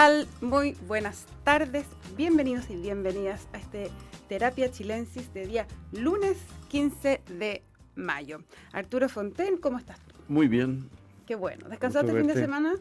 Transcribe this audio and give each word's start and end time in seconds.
tal? 0.00 0.26
Muy 0.40 0.78
buenas 0.88 1.26
tardes, 1.44 1.84
bienvenidos 2.16 2.70
y 2.70 2.76
bienvenidas 2.76 3.46
a 3.52 3.58
este 3.58 3.90
Terapia 4.30 4.70
Chilensis 4.70 5.30
de 5.34 5.46
día 5.46 5.66
lunes 5.92 6.38
15 6.68 7.20
de 7.38 7.62
mayo. 7.96 8.38
Arturo 8.72 9.10
Fonten, 9.10 9.58
¿cómo 9.58 9.76
estás? 9.76 9.98
Muy 10.26 10.48
bien. 10.48 10.88
Qué 11.26 11.34
bueno. 11.34 11.68
¿Descansaste 11.68 12.12
el 12.12 12.16
fin 12.16 12.28
de 12.28 12.32
semana? 12.32 12.76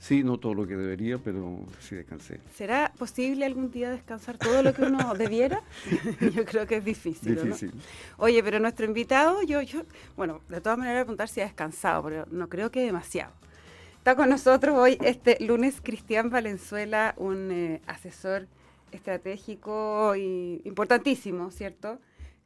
Sí, 0.00 0.24
no 0.24 0.38
todo 0.38 0.52
lo 0.52 0.66
que 0.66 0.74
debería, 0.74 1.18
pero 1.18 1.64
sí 1.78 1.94
descansé. 1.94 2.40
¿Será 2.52 2.92
posible 2.98 3.46
algún 3.46 3.70
día 3.70 3.92
descansar 3.92 4.36
todo 4.36 4.60
lo 4.64 4.74
que 4.74 4.82
uno 4.82 5.14
debiera? 5.16 5.62
yo 6.34 6.44
creo 6.44 6.66
que 6.66 6.78
es 6.78 6.84
difícil. 6.84 7.36
Difícil. 7.36 7.72
Oye, 8.16 8.42
pero 8.42 8.58
nuestro 8.58 8.84
invitado, 8.84 9.44
yo, 9.44 9.62
yo, 9.62 9.82
bueno, 10.16 10.40
de 10.48 10.60
todas 10.60 10.76
maneras 10.76 10.96
voy 10.96 11.02
a 11.02 11.04
preguntar 11.04 11.28
si 11.28 11.40
ha 11.40 11.44
descansado, 11.44 12.02
pero 12.02 12.26
no 12.32 12.48
creo 12.48 12.72
que 12.72 12.80
demasiado. 12.80 13.32
Está 13.98 14.16
con 14.16 14.30
nosotros 14.30 14.74
hoy 14.78 14.96
este 15.02 15.36
lunes 15.40 15.82
Cristian 15.82 16.30
Valenzuela, 16.30 17.14
un 17.18 17.50
eh, 17.50 17.82
asesor 17.86 18.46
estratégico 18.90 20.14
y 20.16 20.62
importantísimo, 20.64 21.50
¿cierto? 21.50 21.98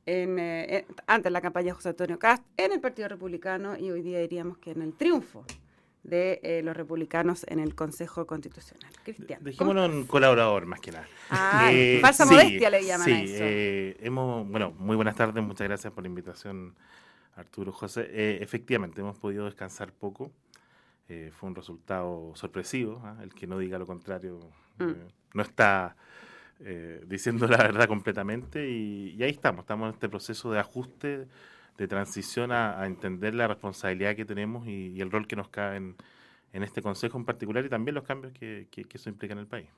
En, 0.05 0.41
eh, 0.41 0.87
antes 1.07 1.31
la 1.31 1.41
campaña 1.41 1.67
de 1.67 1.73
José 1.73 1.91
Antonio 1.91 2.19
Cast, 2.19 2.43
en 2.57 2.73
el 2.73 2.81
Partido 2.81 3.07
Republicano 3.07 3.77
y 3.79 3.93
hoy 3.93 4.03
día 4.03 4.19
diríamos 4.19 4.59
que 4.59 4.73
en 4.73 4.83
el 4.83 4.95
triunfo 4.95 5.45
de 6.03 6.41
eh, 6.43 6.63
los 6.65 6.77
republicanos 6.77 7.45
en 7.47 7.61
el 7.61 7.77
Consejo 7.77 8.27
Constitucional. 8.27 8.91
Cristian. 9.05 9.45
Dejémonos 9.45 9.89
un 9.89 10.05
colaborador 10.07 10.67
más 10.67 10.81
que 10.81 10.91
nada. 10.91 11.07
Ah, 11.31 11.71
falsa 12.01 12.25
modestia 12.25 12.71
le 12.71 12.85
llaman 12.85 13.05
sí, 13.05 13.13
a 13.13 13.23
eso. 13.23 13.99
Hemos, 14.03 14.49
bueno, 14.49 14.73
muy 14.79 14.97
buenas 14.97 15.15
tardes, 15.15 15.45
muchas 15.45 15.69
gracias 15.69 15.93
por 15.93 16.03
la 16.03 16.09
invitación, 16.09 16.75
Arturo 17.37 17.71
José. 17.71 18.43
efectivamente, 18.43 19.01
hemos 19.01 19.19
podido 19.19 19.45
descansar 19.45 19.93
poco. 19.93 20.33
Fue 21.33 21.49
un 21.49 21.55
resultado 21.55 22.33
sorpresivo. 22.35 23.01
¿ah? 23.05 23.19
El 23.23 23.35
que 23.35 23.47
no 23.47 23.59
diga 23.59 23.79
lo 23.79 23.87
contrario 23.87 24.41
mm. 24.79 24.93
no 25.35 25.43
está 25.43 25.97
eh, 26.65 27.03
diciendo 27.07 27.47
la 27.49 27.59
verdad 27.59 27.89
completamente 27.89 28.71
y, 28.71 29.21
ahí 29.23 29.31
estamos, 29.31 29.65
estamos 29.65 29.89
en 29.89 29.95
este 29.95 30.09
proceso 30.09 30.53
de 30.53 30.61
ajuste, 30.61 31.27
de 31.77 31.89
transición 31.89 32.53
a, 32.53 32.87
entender 32.87 33.35
la 33.35 33.49
responsabilidad 33.49 34.15
que 34.15 34.25
tenemos 34.25 34.67
y, 34.69 35.01
el 35.01 35.11
rol 35.11 35.27
que 35.27 35.37
nos 35.37 35.49
cae 35.49 35.77
en, 35.77 35.97
este 36.53 36.83
Consejo 36.83 37.19
en 37.19 37.25
particular 37.25 37.65
y 37.65 37.69
también 37.69 37.95
los 37.95 38.05
cambios 38.05 38.33
que, 38.35 38.69
que, 38.71 38.87
eso 38.93 39.09
implica 39.09 39.33
en 39.33 39.41
el 39.41 39.47
país. 39.47 39.69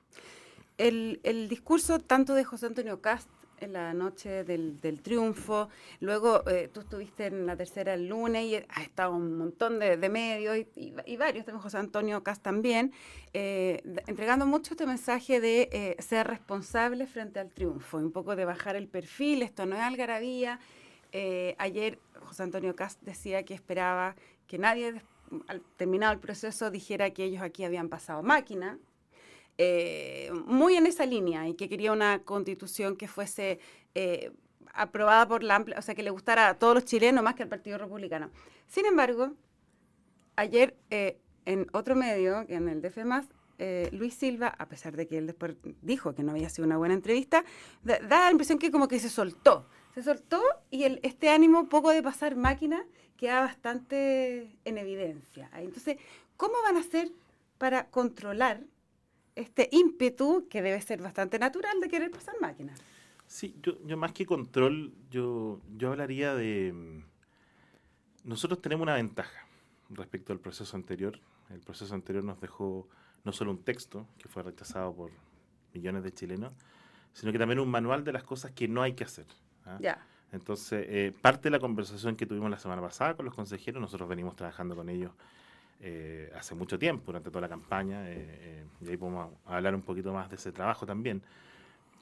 El, 0.77 1.21
el 1.23 1.49
discurso 1.49 2.01
tanto 2.01 2.35
de 2.35 2.45
José 2.45 2.67
Antonio 2.67 3.01
Cast 3.01 3.31
en 3.61 3.73
la 3.73 3.95
noche 3.95 4.45
del, 4.45 5.01
triunfo. 5.03 5.69
Luego 6.01 6.49
eh, 6.49 6.69
tú 6.73 6.81
estuviste 6.81 7.27
en 7.27 7.47
la 7.47 7.57
tercera 7.57 7.95
el 7.95 8.09
lunes 8.09 8.45
y 8.45 8.57
ha 8.57 8.83
estado 8.83 9.15
un 9.15 9.37
montón 9.37 9.79
de, 9.79 9.97
medios 10.09 10.67
y, 10.77 11.17
varios, 11.17 11.45
tenemos 11.45 11.63
José 11.63 11.79
Antonio 11.79 12.23
Cas 12.23 12.41
también, 12.41 12.93
eh, 13.33 13.83
entregando 14.07 14.47
mucho 14.47 14.75
este 14.75 14.87
mensaje 14.87 15.41
de 15.41 15.69
eh, 15.73 15.97
ser 16.01 16.27
responsable 16.27 17.07
frente 17.07 17.41
al 17.41 17.51
triunfo, 17.51 17.99
un 17.99 18.13
poco 18.13 18.37
de 18.37 18.45
bajar 18.45 18.77
el 18.77 18.89
perfil, 18.89 19.43
esto 19.43 19.67
no 19.67 19.77
es 19.77 19.83
algarabía. 19.83 20.61
ayer 21.59 21.99
José 22.21 22.43
Antonio 22.43 22.75
Cas 22.75 22.99
decía 23.03 23.45
que 23.45 23.55
esperaba 23.55 24.17
que 24.47 24.59
nadie, 24.59 25.03
al 25.47 25.63
terminado 25.77 26.13
el 26.13 26.21
proceso, 26.21 26.71
dijera 26.71 27.11
que 27.11 27.25
ellos 27.25 27.43
aquí 27.43 27.65
habían 27.65 27.89
pasado 27.89 28.23
máquina, 28.23 28.79
eh, 29.59 30.31
muy 30.47 30.75
en 30.75 30.87
esa 30.87 31.07
línea 31.07 31.49
y 31.49 31.55
que 31.55 31.69
quería 31.69 31.93
una 31.93 32.21
constitución 32.21 32.97
que 32.97 33.07
fuese 33.07 33.61
eh, 33.95 34.33
aprobada 34.73 35.29
por 35.29 35.45
la 35.45 35.57
amplia, 35.57 35.79
o 35.79 35.83
sea, 35.83 35.95
que 35.95 36.03
le 36.03 36.11
gustara 36.11 36.49
a 36.49 36.59
todos 36.59 36.75
los 36.75 36.85
chilenos 36.85 37.23
más 37.23 37.35
que 37.37 37.45
al 37.45 37.49
Partido 37.49 37.79
Republicano. 37.79 38.31
Sin 38.67 38.85
embargo, 38.87 39.33
ayer 40.35 40.77
eh, 40.91 41.19
en 41.45 41.69
otro 41.73 41.95
medio, 41.95 42.45
en 42.49 42.69
el 42.69 42.83
DF+, 42.83 42.99
Luis 43.93 44.15
Silva, 44.15 44.49
a 44.49 44.67
pesar 44.67 44.97
de 44.97 45.07
que 45.07 45.19
él 45.19 45.29
después 45.29 45.55
dijo 45.81 46.15
que 46.15 46.25
no 46.25 46.33
había 46.33 46.49
sido 46.49 46.67
una 46.67 46.77
buena 46.77 46.95
entrevista, 46.95 47.45
da, 47.85 48.01
la 48.01 48.31
impresión 48.31 48.59
que 48.59 48.73
como 48.73 48.89
que 48.89 48.99
se 48.99 49.09
soltó. 49.09 49.69
Se 49.95 50.03
soltó 50.03 50.43
y 50.71 50.83
el, 50.83 50.99
este 51.05 51.31
ánimo 51.31 51.69
poco 51.69 51.91
de 51.91 52.03
pasar 52.03 52.35
máquina 52.35 52.85
queda 53.17 53.41
bastante 53.41 54.57
en 54.65 54.79
evidencia. 54.79 55.49
Entonces, 55.55 55.99
¿cómo 56.37 56.55
van 56.65 56.77
a 56.77 56.81
hacer 56.81 57.13
para 57.59 57.87
controlar 57.87 58.65
este 59.35 59.69
ímpetu 59.73 60.47
que 60.49 60.63
debe 60.63 60.81
ser 60.81 61.03
bastante 61.03 61.39
natural 61.39 61.81
de 61.81 61.89
querer 61.89 62.11
pasar 62.11 62.35
máquinas. 62.41 62.81
Sí, 63.27 63.57
yo, 63.63 63.75
yo 63.85 63.97
más 63.97 64.13
que 64.13 64.27
control, 64.27 64.93
yo, 65.11 65.61
yo 65.77 65.91
hablaría 65.91 66.35
de... 66.35 66.73
Mm, 66.73 68.29
nosotros 68.29 68.61
tenemos 68.61 68.85
una 68.85 68.95
ventaja 68.95 69.47
respecto 69.91 70.33
al 70.33 70.41
proceso 70.41 70.77
anterior. 70.77 71.19
El 71.51 71.61
proceso 71.61 71.95
anterior 71.95 72.25
nos 72.25 72.41
dejó 72.41 72.89
no 73.25 73.33
solo 73.33 73.51
un 73.51 73.63
texto, 73.63 74.07
que 74.19 74.29
fue 74.29 74.43
rechazado 74.43 74.95
por 74.95 75.11
millones 75.73 76.05
de 76.05 76.13
chilenos, 76.13 76.53
sino 77.13 77.33
que 77.33 77.39
también 77.39 77.59
un 77.59 77.69
manual 77.69 78.05
de 78.05 78.13
las 78.13 78.23
cosas 78.23 78.53
que 78.53 78.69
no 78.69 78.83
hay 78.83 78.95
que 78.95 79.05
hacer. 79.05 79.27
¿ah? 79.65 79.79
Ya. 79.81 80.07
Entonces, 80.33 80.85
eh, 80.89 81.13
parte 81.21 81.45
de 81.45 81.51
la 81.51 81.61
conversación 81.61 82.17
que 82.17 82.27
tuvimos 82.27 82.51
la 82.51 82.59
semana 82.59 82.83
pasada 82.83 83.15
con 83.15 83.25
los 83.25 83.35
consejeros, 83.35 83.81
nosotros 83.81 84.09
venimos 84.09 84.37
trabajando 84.37 84.75
con 84.75 84.89
ellos 84.89 85.13
eh, 85.87 86.33
hace 86.35 86.55
mucho 86.55 86.79
tiempo, 86.79 87.03
durante 87.09 87.29
toda 87.29 87.43
la 87.43 87.49
campaña, 87.51 88.09
eh, 88.09 88.15
eh, 88.17 88.65
y 88.81 88.89
ahí 88.89 88.97
podemos 88.97 89.31
hablar 89.45 89.75
un 89.75 89.83
poquito 89.83 90.15
más 90.15 90.31
de 90.31 90.37
ese 90.37 90.51
trabajo 90.51 90.87
también. 90.87 91.21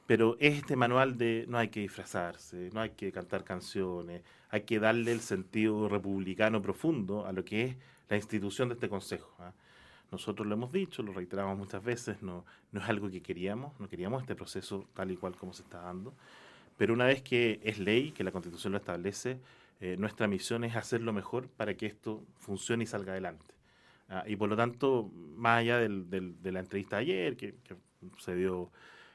Pero 0.06 0.37
es 0.38 0.59
este 0.59 0.76
manual 0.76 1.19
de 1.19 1.47
no 1.48 1.59
hay 1.59 1.66
que 1.66 1.81
disfrazarse, 1.81 2.70
no 2.72 2.81
hay 2.81 2.91
que 2.91 3.10
cantar 3.10 3.43
canciones, 3.43 4.22
hay 4.50 4.60
que 4.60 4.78
darle 4.78 5.10
el 5.10 5.20
sentido 5.20 5.88
republicano 5.88 6.62
profundo 6.62 7.26
a 7.26 7.32
lo 7.32 7.44
que 7.44 7.65
es 7.65 7.76
la 8.09 8.16
institución 8.16 8.69
de 8.69 8.75
este 8.75 8.88
Consejo. 8.88 9.34
¿ah? 9.41 9.53
Nosotros 10.12 10.47
lo 10.47 10.54
hemos 10.54 10.70
dicho, 10.70 11.03
lo 11.03 11.12
reiteramos 11.12 11.59
muchas 11.59 11.82
veces, 11.82 12.22
no, 12.22 12.44
no 12.70 12.81
es 12.81 12.88
algo 12.88 13.10
que 13.10 13.20
queríamos, 13.20 13.72
no 13.81 13.88
queríamos 13.88 14.22
este 14.22 14.37
proceso 14.37 14.87
tal 14.94 15.10
y 15.10 15.16
cual 15.16 15.34
como 15.34 15.54
se 15.54 15.62
está 15.62 15.81
dando, 15.81 16.14
pero 16.78 16.94
una 16.94 17.06
vez 17.06 17.20
que 17.22 17.59
es 17.64 17.81
ley, 17.81 18.12
que 18.12 18.22
la 18.22 18.31
Constitución 18.31 18.75
lo 18.75 18.78
establece, 18.78 19.38
nuestra 19.99 20.28
misión 20.28 20.62
es 20.62 20.76
hacerlo 20.76 21.12
mejor 21.12 21.49
para 21.49 21.75
que 21.75 21.87
esto 21.87 22.22
funcione 22.38 22.84
y 22.84 22.87
salga 22.87 23.10
adelante. 23.10 23.53
Ah, 24.12 24.25
y 24.27 24.37
por 24.37 24.50
lo 24.50 24.56
tanto, 24.56 25.11
más 25.37 25.61
allá 25.61 25.78
del, 25.78 26.11
de 26.11 26.53
la 26.53 26.61
entrevista 26.61 26.97
de 26.97 27.03
ayer, 27.03 27.37
que, 27.37 27.55
se 28.19 28.34
dio 28.37 28.71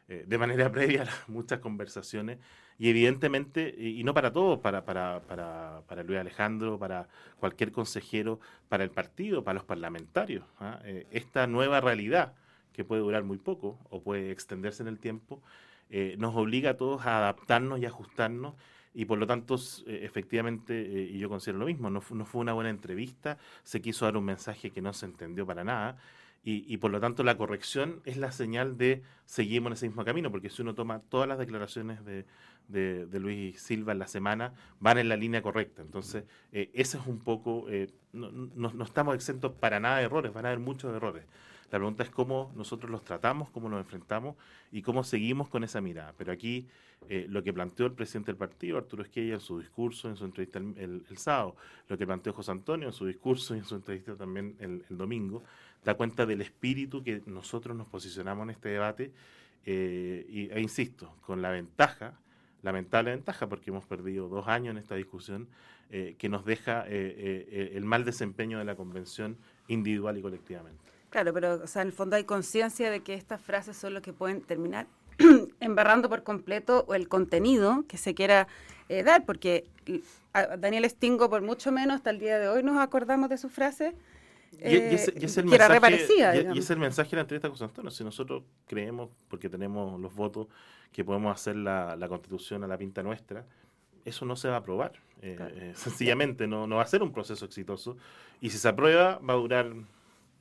eh, 0.08 0.24
de 0.26 0.38
manera 0.40 0.72
previa 0.72 1.04
a 1.04 1.32
muchas 1.32 1.60
conversaciones, 1.60 2.40
y 2.80 2.90
evidentemente, 2.90 3.76
y, 3.78 4.04
no 4.04 4.16
para 4.16 4.34
todos, 4.34 4.60
para, 4.60 4.86
para, 4.86 5.22
para, 5.22 5.84
para, 5.88 6.04
Luis 6.04 6.20
Alejandro, 6.20 6.80
para 6.80 7.08
cualquier 7.40 7.72
consejero, 7.72 8.40
para 8.70 8.84
el 8.84 8.90
partido, 8.90 9.44
para 9.44 9.56
los 9.56 9.66
parlamentarios, 9.66 10.46
¿ah? 10.60 10.80
eh, 10.84 11.06
esta 11.12 11.46
nueva 11.46 11.80
realidad 11.80 12.34
que 12.74 12.84
puede 12.84 13.02
durar 13.02 13.24
muy 13.24 13.38
poco 13.38 13.78
o 13.92 14.02
puede 14.02 14.32
extenderse 14.32 14.82
en 14.82 14.90
el 14.90 15.00
tiempo, 15.00 15.44
eh, 15.92 16.16
nos 16.18 16.36
obliga 16.36 16.72
a 16.72 16.78
todos 16.78 17.06
a 17.06 17.20
adaptarnos 17.20 17.80
y 17.80 17.86
ajustarnos 17.86 18.56
y 18.98 19.06
por 19.06 19.20
lo 19.20 19.28
tanto, 19.28 19.58
eh, 19.86 20.00
efectivamente, 20.02 20.74
eh, 20.74 21.12
y 21.12 21.20
yo 21.20 21.30
considero 21.30 21.60
lo 21.60 21.68
mismo, 21.68 21.92
no, 21.92 22.02
no, 22.10 22.26
fue 22.26 22.42
una 22.42 22.54
buena 22.54 22.72
entrevista, 22.72 23.38
se 23.62 23.80
quiso 23.80 24.06
dar 24.06 24.18
un 24.18 24.26
mensaje 24.26 24.72
que 24.72 24.82
no 24.82 24.92
se 24.92 25.06
entendió 25.06 25.46
para 25.46 25.64
nada, 25.64 25.98
y, 26.44 26.66
y, 26.68 26.78
por 26.78 26.90
lo 26.90 27.00
tanto 27.00 27.24
la 27.24 27.38
corrección 27.38 28.02
es 28.06 28.18
la 28.18 28.32
señal 28.32 28.76
de 28.76 29.04
seguimos 29.26 29.68
en 29.68 29.74
ese 29.74 29.88
mismo 29.88 30.04
camino, 30.04 30.32
porque 30.32 30.50
si 30.50 30.64
uno 30.64 30.74
toma 30.74 31.00
todas 31.10 31.30
las 31.30 31.38
declaraciones 31.38 32.04
de, 32.06 32.26
de, 32.70 33.20
Luis 33.20 33.62
Silva 33.62 33.92
en 33.92 34.00
la 34.00 34.08
semana, 34.08 34.54
van 34.80 34.98
en 34.98 35.10
la 35.10 35.16
línea 35.16 35.44
correcta. 35.44 35.84
Entonces, 35.84 36.24
eh, 36.52 36.72
ese 36.74 36.98
es 36.98 37.06
un 37.06 37.20
poco, 37.20 37.68
no, 38.14 38.32
no, 38.32 38.74
no 38.74 38.84
estamos 38.84 39.14
exentos 39.14 39.52
para 39.52 39.80
nada 39.80 39.98
de 39.98 40.06
errores, 40.06 40.34
van 40.34 40.46
a 40.46 40.50
haber 40.50 40.60
muchos 40.60 40.92
errores. 40.96 41.24
La 41.72 41.80
pregunta 41.80 42.04
es 42.04 42.10
cómo 42.10 42.52
nosotros 42.56 42.90
los 42.90 43.04
tratamos, 43.04 43.50
cómo 43.50 43.68
nos 43.68 43.80
enfrentamos 43.80 44.36
y 44.72 44.82
cómo 44.82 45.04
seguimos 45.04 45.50
con 45.50 45.66
esa 45.66 45.82
mirada. 45.82 46.14
Pero 46.18 46.32
aquí 46.32 46.66
eh, 47.10 47.26
lo 47.30 47.44
que 47.44 47.54
planteó 47.54 47.86
el 47.86 47.92
presidente 47.92 48.32
del 48.32 48.38
partido, 48.38 48.78
Arturo 48.78 49.04
Esquella, 49.04 49.34
en 49.34 49.40
su 49.42 49.60
discurso, 49.60 50.10
en 50.10 50.16
su 50.16 50.24
entrevista 50.24 50.60
el, 50.60 51.04
sábado, 51.18 51.56
lo 51.90 51.98
que 51.98 52.06
planteó 52.06 52.32
José 52.32 52.52
Antonio 52.52 52.88
en 52.88 52.94
su 52.94 53.06
discurso 53.06 53.54
y 53.54 53.60
en 53.60 53.66
su 53.66 53.76
entrevista 53.76 54.16
también 54.16 54.56
el, 54.60 54.84
domingo, 54.90 55.44
da 55.84 55.96
cuenta 55.96 56.26
del 56.26 56.42
espíritu 56.42 57.04
que 57.04 57.22
nosotros 57.26 57.76
nos 57.76 57.88
posicionamos 57.88 58.44
en 58.46 58.50
este 58.52 58.70
debate 58.70 59.12
eh, 59.66 60.26
y, 60.30 60.50
e 60.50 60.62
insisto, 60.62 61.16
con 61.22 61.42
la 61.42 61.52
ventaja, 61.52 62.18
lamentable 62.62 63.12
ventaja, 63.12 63.48
porque 63.48 63.72
hemos 63.72 63.86
perdido 63.86 64.30
dos 64.30 64.48
años 64.48 64.72
en 64.72 64.78
esta 64.78 64.96
discusión, 64.96 65.48
eh, 65.90 66.16
que 66.18 66.28
nos 66.28 66.46
deja 66.46 66.86
el 66.88 67.84
mal 67.86 68.04
desempeño 68.04 68.60
de 68.60 68.66
la 68.66 68.76
convención 68.76 69.38
individual 69.68 70.18
y 70.18 70.22
colectivamente. 70.22 70.97
Claro, 71.18 71.34
pero 71.34 71.64
o 71.64 71.66
sea, 71.66 71.82
en 71.82 71.88
el 71.88 71.94
fondo 71.96 72.16
hay 72.16 72.26
conciencia 72.26 72.92
de 72.92 73.00
que 73.00 73.16
estas 73.16 73.42
frases 73.42 73.76
son 73.76 73.96
lo 73.96 74.04
que 74.04 74.14
pueden 74.14 74.40
terminar 74.40 74.86
embarrando 75.60 76.10
por 76.10 76.22
completo 76.22 76.86
el 76.94 77.08
contenido 77.08 77.86
que 77.88 77.98
se 77.98 78.14
quiera 78.14 78.48
eh, 78.88 79.02
dar, 79.02 79.26
porque 79.26 79.64
Daniel 80.60 80.88
Stingo, 80.88 81.28
por 81.28 81.42
mucho 81.42 81.72
menos, 81.72 81.96
hasta 81.96 82.12
el 82.12 82.20
día 82.20 82.38
de 82.38 82.50
hoy 82.50 82.62
nos 82.62 82.78
acordamos 82.78 83.32
de 83.32 83.40
su 83.40 83.50
frase. 83.50 83.96
y, 84.52 84.76
es, 84.76 85.08
el 85.40 85.46
mensaje, 85.46 86.52
y, 86.54 86.60
es 86.60 86.70
el 86.70 86.78
mensaje 86.78 87.10
de 87.10 87.16
la 87.16 87.22
entrevista 87.24 87.50
con 87.50 87.64
Antonio. 87.64 87.90
Si 87.90 88.04
nosotros 88.04 88.44
creemos, 88.68 89.10
porque 89.28 89.50
tenemos 89.50 90.00
los 90.00 90.14
votos, 90.14 90.46
que 90.92 91.04
podemos 91.04 91.34
hacer 91.34 91.56
la, 91.56 91.98
constitución 92.08 92.64
a 92.64 92.68
la 92.68 92.78
pinta 92.78 93.02
nuestra, 93.02 93.44
eso 94.06 94.24
no 94.24 94.36
se 94.36 94.50
va 94.50 94.54
a 94.54 94.60
aprobar. 94.60 94.92
Eh, 95.24 95.36
eh, 95.40 95.72
sencillamente 95.76 96.46
no, 96.46 96.68
no 96.68 96.76
va 96.76 96.84
a 96.84 96.88
ser 96.88 97.02
un 97.02 97.12
proceso 97.12 97.44
exitoso. 97.44 97.98
Y 98.40 98.52
si 98.52 98.60
se 98.60 98.68
aprueba, 98.68 99.18
va 99.18 99.34
a 99.34 99.38
durar 99.38 99.74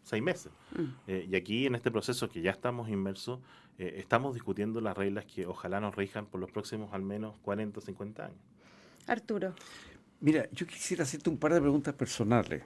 seis 0.06 0.23
meses. 0.23 0.53
Mm. 0.76 1.31
y 1.31 1.37
aquí 1.37 1.67
en 1.67 1.75
este 1.75 1.91
proceso 1.91 2.29
que 2.29 2.41
ya 2.41 2.53
estamos 2.53 2.88
inmersos, 2.88 3.41
estamos 3.79 4.32
discutiendo 4.32 4.81
las 4.81 4.97
reglas 4.97 5.26
que 5.26 5.47
ojalá 5.47 5.81
nos 5.81 5.94
rijan 5.94 6.26
por 6.26 6.41
los 6.41 6.50
próximos 6.50 6.94
al 6.94 7.03
menos 7.03 7.37
40 7.43 7.79
o 7.79 7.82
50 7.82 8.25
años. 8.25 8.38
Arturo. 9.06 9.55
Mira, 10.20 10.49
yo 10.50 10.67
quisiera 10.67 11.03
hacerte 11.03 11.29
un 11.29 11.37
par 11.37 11.53
de 11.53 11.61
preguntas 11.61 11.94
personales. 11.94 12.62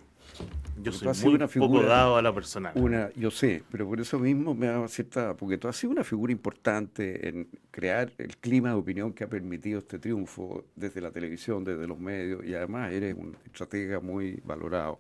Yo 0.83 0.93
soy 0.93 1.09
muy 1.25 1.35
una 1.35 1.49
poco 1.49 1.83
dado 1.83 2.17
a 2.17 2.23
la 2.23 2.33
personal. 2.33 2.73
Una, 2.77 3.11
yo 3.15 3.31
sé, 3.31 3.63
pero 3.71 3.87
por 3.87 4.01
eso 4.01 4.19
mismo 4.19 4.55
me 4.55 4.67
da 4.67 4.87
cierta... 4.89 5.37
Porque 5.37 5.59
tú 5.59 5.69
has 5.69 5.77
sido 5.77 5.93
una 5.93 6.05
figura 6.05 6.33
importante 6.33 7.29
en 7.29 7.49
crear 7.71 8.13
el 8.17 8.37
clima 8.37 8.71
de 8.71 8.77
opinión 8.77 9.13
que 9.13 9.25
ha 9.25 9.29
permitido 9.29 9.81
este 9.81 9.99
triunfo 9.99 10.65
desde 10.77 11.01
la 11.01 11.11
televisión, 11.11 11.65
desde 11.65 11.87
los 11.87 11.99
medios, 11.99 12.45
y 12.45 12.55
además 12.55 12.93
eres 12.93 13.15
un 13.15 13.37
estratega 13.45 14.01
muy 14.01 14.41
valorado. 14.45 14.99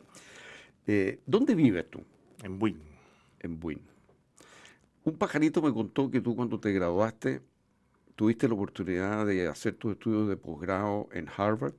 Eh, 0.86 1.20
¿Dónde 1.24 1.54
vives 1.54 1.88
tú? 1.88 2.02
En 2.42 2.58
Buin. 2.58 2.80
En 3.40 3.60
Buin. 3.60 3.80
Un 5.04 5.16
pajarito 5.16 5.62
me 5.62 5.72
contó 5.72 6.10
que 6.10 6.20
tú 6.20 6.36
cuando 6.36 6.60
te 6.60 6.72
graduaste 6.72 7.40
tuviste 8.16 8.48
la 8.48 8.54
oportunidad 8.54 9.24
de 9.24 9.48
hacer 9.48 9.74
tus 9.76 9.92
estudios 9.92 10.28
de 10.28 10.36
posgrado 10.36 11.08
en 11.12 11.26
Harvard 11.34 11.74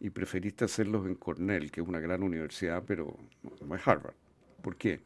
y 0.00 0.10
preferiste 0.10 0.64
hacerlos 0.64 1.06
en 1.06 1.14
Cornell, 1.14 1.70
que 1.70 1.82
es 1.82 1.86
una 1.86 2.00
gran 2.00 2.22
universidad, 2.22 2.84
pero 2.86 3.18
no 3.66 3.74
es 3.74 3.86
Harvard. 3.86 4.14
¿Por 4.62 4.76
qué? 4.76 5.00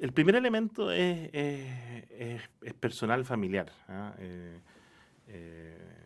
El 0.00 0.12
primer 0.12 0.36
elemento 0.36 0.92
es, 0.92 1.30
personal 2.78 3.24
familiar. 3.24 3.72
¿ah? 3.88 4.14
Eh, 4.18 4.58
eh, 5.28 6.04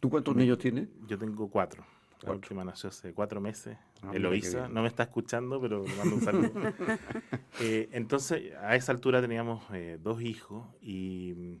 ¿Tú 0.00 0.10
cuántos 0.10 0.34
niños 0.34 0.58
tienes? 0.58 0.88
Yo 1.06 1.18
tengo 1.18 1.48
cuatro. 1.48 1.84
La 2.22 2.32
última 2.32 2.64
nació 2.64 2.88
hace 2.88 3.12
cuatro 3.12 3.40
meses. 3.40 3.76
Ah, 4.02 4.10
Eloísa 4.14 4.68
no 4.68 4.82
me 4.82 4.88
está 4.88 5.02
escuchando, 5.04 5.60
pero 5.60 5.84
le 5.84 5.94
mando 5.96 6.16
un 6.16 6.22
saludo. 6.22 6.52
Eh, 7.60 7.88
entonces, 7.92 8.52
a 8.60 8.74
esa 8.74 8.90
altura 8.90 9.20
teníamos 9.20 9.62
dos 10.02 10.20
hijos 10.20 10.66
y 10.82 11.60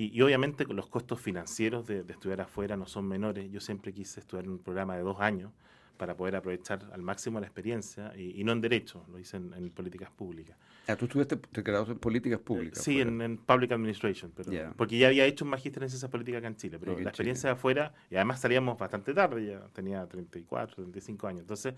y, 0.00 0.22
obviamente 0.22 0.64
los 0.64 0.86
costos 0.86 1.20
financieros 1.20 1.84
de, 1.88 2.04
estudiar 2.08 2.40
afuera 2.40 2.76
no 2.76 2.86
son 2.86 3.08
menores. 3.08 3.50
Yo 3.50 3.60
siempre 3.60 3.92
quise 3.92 4.20
estudiar 4.20 4.44
en 4.44 4.52
un 4.52 4.60
programa 4.60 4.96
de 4.96 5.02
dos 5.02 5.20
años 5.20 5.50
para 5.98 6.16
poder 6.16 6.36
aprovechar 6.36 6.88
al 6.92 7.02
máximo 7.02 7.40
la 7.40 7.46
experiencia 7.46 8.12
y, 8.16 8.42
no 8.44 8.52
en 8.52 8.60
Derecho, 8.60 9.04
lo 9.10 9.18
hice 9.18 9.36
en, 9.36 9.70
políticas 9.70 10.10
públicas. 10.10 10.56
Ah, 10.86 10.96
tú 10.96 11.04
estudiaste, 11.04 11.36
te 11.36 11.60
graduaste 11.60 11.92
en 11.92 11.98
políticas 11.98 12.38
públicas. 12.38 12.82
sí, 12.82 13.00
en, 13.00 13.36
Public 13.36 13.72
Administration, 13.72 14.32
pero, 14.34 14.72
porque 14.76 14.96
ya 14.96 15.08
había 15.08 15.26
hecho 15.26 15.44
un 15.44 15.50
magíster 15.50 15.82
en 15.82 15.90
ciencias 15.90 16.10
políticas 16.10 16.38
acá 16.38 16.48
en 16.48 16.56
Chile, 16.56 16.78
pero 16.78 16.98
la 16.98 17.10
experiencia 17.10 17.50
de 17.50 17.54
afuera, 17.54 17.92
y 18.10 18.14
además 18.14 18.40
salíamos 18.40 18.78
bastante 18.78 19.12
tarde, 19.12 19.46
ya 19.46 19.60
tenía 19.74 20.06
34, 20.06 20.76
35 20.76 21.26
años. 21.26 21.40
Entonces, 21.42 21.74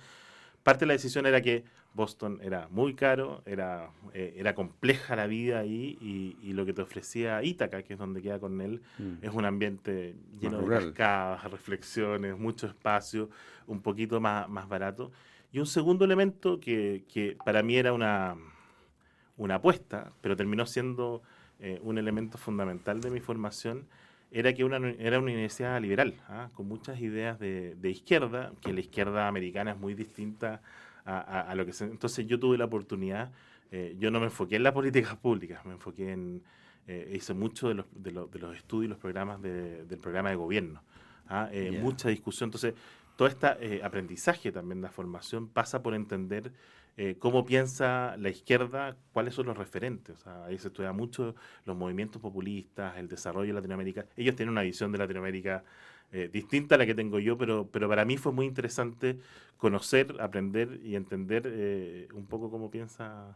parte 0.62 0.80
de 0.80 0.86
la 0.86 0.92
decisión 0.94 1.26
era 1.26 1.40
que 1.40 1.64
Boston 1.94 2.38
era 2.42 2.68
muy 2.70 2.94
caro, 2.94 3.42
era, 3.46 3.90
eh, 4.12 4.34
era 4.36 4.54
compleja 4.54 5.16
la 5.16 5.26
vida 5.26 5.60
ahí 5.60 5.98
y, 6.00 6.52
lo 6.52 6.66
que 6.66 6.72
te 6.72 6.82
ofrecía 6.82 7.42
Ítaca, 7.42 7.82
que 7.82 7.94
es 7.94 7.98
donde 7.98 8.20
queda 8.20 8.38
con 8.38 8.60
él, 8.60 8.82
mm. 8.98 9.24
es 9.24 9.30
un 9.32 9.44
ambiente 9.44 10.14
lleno 10.38 10.60
de 10.60 10.68
cascadas, 10.68 11.50
reflexiones, 11.50 12.38
mucho 12.38 12.66
espacio, 12.66 13.30
un 13.66 13.80
poquito 13.80 14.20
más, 14.20 14.48
más 14.48 14.68
barato. 14.68 15.10
Y 15.52 15.58
un 15.58 15.66
segundo 15.66 16.04
elemento 16.04 16.60
que, 16.60 17.04
que 17.12 17.36
para 17.44 17.62
mí 17.62 17.76
era 17.76 17.92
una, 17.92 18.36
una 19.36 19.56
apuesta, 19.56 20.12
pero 20.20 20.36
terminó 20.36 20.66
siendo 20.66 21.22
eh, 21.60 21.80
un 21.82 21.98
elemento 21.98 22.38
fundamental 22.38 23.00
de 23.00 23.10
mi 23.10 23.20
formación, 23.20 23.86
era 24.31 24.53
que 24.53 24.65
una, 24.65 24.77
era 24.99 25.19
una 25.19 25.32
universidad 25.32 25.81
liberal, 25.81 26.15
¿ah? 26.29 26.50
con 26.55 26.69
muchas 26.69 27.00
ideas 27.00 27.38
de, 27.38 27.75
de, 27.75 27.91
izquierda, 27.91 28.53
que 28.61 28.73
la 28.73 28.81
izquierda 28.81 29.27
americana 29.27 29.73
es 29.73 29.79
muy 29.79 29.94
distinta 29.94 30.62
a, 31.05 31.41
a, 31.41 31.55
lo 31.55 31.67
que 31.67 31.73
se... 31.73 31.85
Entonces 31.85 32.27
yo 32.27 32.38
tuve 32.38 32.56
la 32.56 32.67
oportunidad, 32.67 33.32
eh, 33.73 33.97
yo 33.99 34.11
no 34.11 34.21
me 34.21 34.27
enfoqué 34.27 34.56
en 34.56 34.62
las 34.62 34.73
políticas 34.73 35.17
públicas, 35.17 35.65
me 35.65 35.73
enfoqué 35.73 36.12
en... 36.12 36.43
Eh, 36.87 37.12
hice 37.15 37.35
mucho 37.35 37.69
de 37.69 37.75
los, 37.75 37.87
de, 37.94 38.11
los, 38.11 38.31
de 38.31 38.38
los 38.38 38.56
estudios 38.56 38.87
y 38.87 38.88
los 38.88 38.99
programas 38.99 39.41
de, 39.43 39.85
del 39.85 39.99
programa 39.99 40.31
de 40.31 40.37
gobierno. 40.37 40.82
¿ah? 41.29 41.49
Eh, 41.53 41.79
mucha 41.81 42.09
discusión. 42.09 42.49
Entonces, 42.49 42.75
todo 43.17 43.29
este 43.29 43.82
aprendizaje 43.85 44.50
también, 44.50 44.81
la 44.81 44.91
formación, 44.91 45.49
pasa 45.49 45.82
por 45.82 45.94
entender 45.94 46.53
eh, 47.02 47.17
cómo 47.19 47.47
piensa 47.47 48.14
la 48.19 48.29
izquierda, 48.29 48.94
cuáles 49.14 49.32
son 49.35 49.47
los 49.47 49.56
referentes. 49.56 50.26
ahí 50.26 50.58
se 50.58 50.69
estudia 50.69 50.93
mucho 50.93 51.35
los 51.64 51.75
movimientos 51.75 52.20
populistas, 52.20 52.99
el 52.99 53.08
desarrollo 53.08 53.47
de 53.47 53.55
Latinoamérica. 53.55 54.05
Ellos 54.19 54.37
tienen 54.37 54.50
una 54.50 54.61
visión 54.61 54.93
de 54.93 54.99
Latinoamérica 54.99 55.64
eh, 56.12 56.29
distinta 56.31 56.75
a 56.75 56.79
la 56.79 56.85
que 56.85 56.94
tengo 56.94 57.19
yo, 57.19 57.38
pero, 57.38 57.67
pero 57.73 57.88
para 57.88 58.05
mí 58.05 58.19
fue 58.19 58.32
muy 58.32 58.44
interesante 58.44 59.19
conocer, 59.56 60.14
aprender 60.20 60.79
y 60.85 60.94
entender 60.94 61.44
eh, 61.47 62.06
un 62.12 62.26
poco 62.26 62.50
cómo 62.50 62.70
piensan 62.70 63.35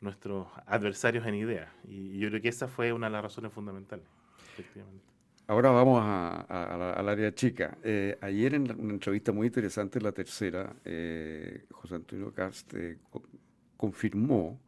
nuestros 0.00 0.48
adversarios 0.64 1.26
en 1.26 1.34
ideas. 1.34 1.70
Y, 1.86 2.18
yo 2.18 2.30
creo 2.30 2.40
que 2.40 2.48
esa 2.48 2.66
fue 2.66 2.94
una 2.94 3.08
de 3.08 3.12
las 3.12 3.24
razones 3.24 3.52
fundamentales, 3.52 4.06
efectivamente. 4.54 5.11
Ahora 5.52 5.70
vamos 5.70 6.02
al 6.02 7.08
área 7.10 7.34
chica. 7.34 7.76
Eh, 7.84 8.16
ayer 8.22 8.54
en 8.54 8.70
una 8.80 8.94
entrevista 8.94 9.32
muy 9.32 9.48
interesante, 9.48 10.00
la 10.00 10.10
tercera, 10.10 10.74
eh, 10.82 11.66
José 11.70 11.96
Antonio 11.96 12.32
Cast 12.32 12.72
eh, 12.72 12.96
confirmó 13.76 14.58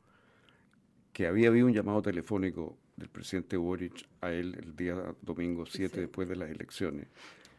que 1.10 1.26
había 1.26 1.48
habido 1.48 1.68
un 1.68 1.72
llamado 1.72 2.02
telefónico 2.02 2.76
del 2.96 3.08
presidente 3.08 3.56
Boric 3.56 4.06
a 4.20 4.30
él 4.30 4.58
el 4.62 4.76
día 4.76 4.94
domingo 5.22 5.64
7 5.64 6.00
después 6.02 6.28
de 6.28 6.36
las 6.36 6.50
elecciones. 6.50 7.06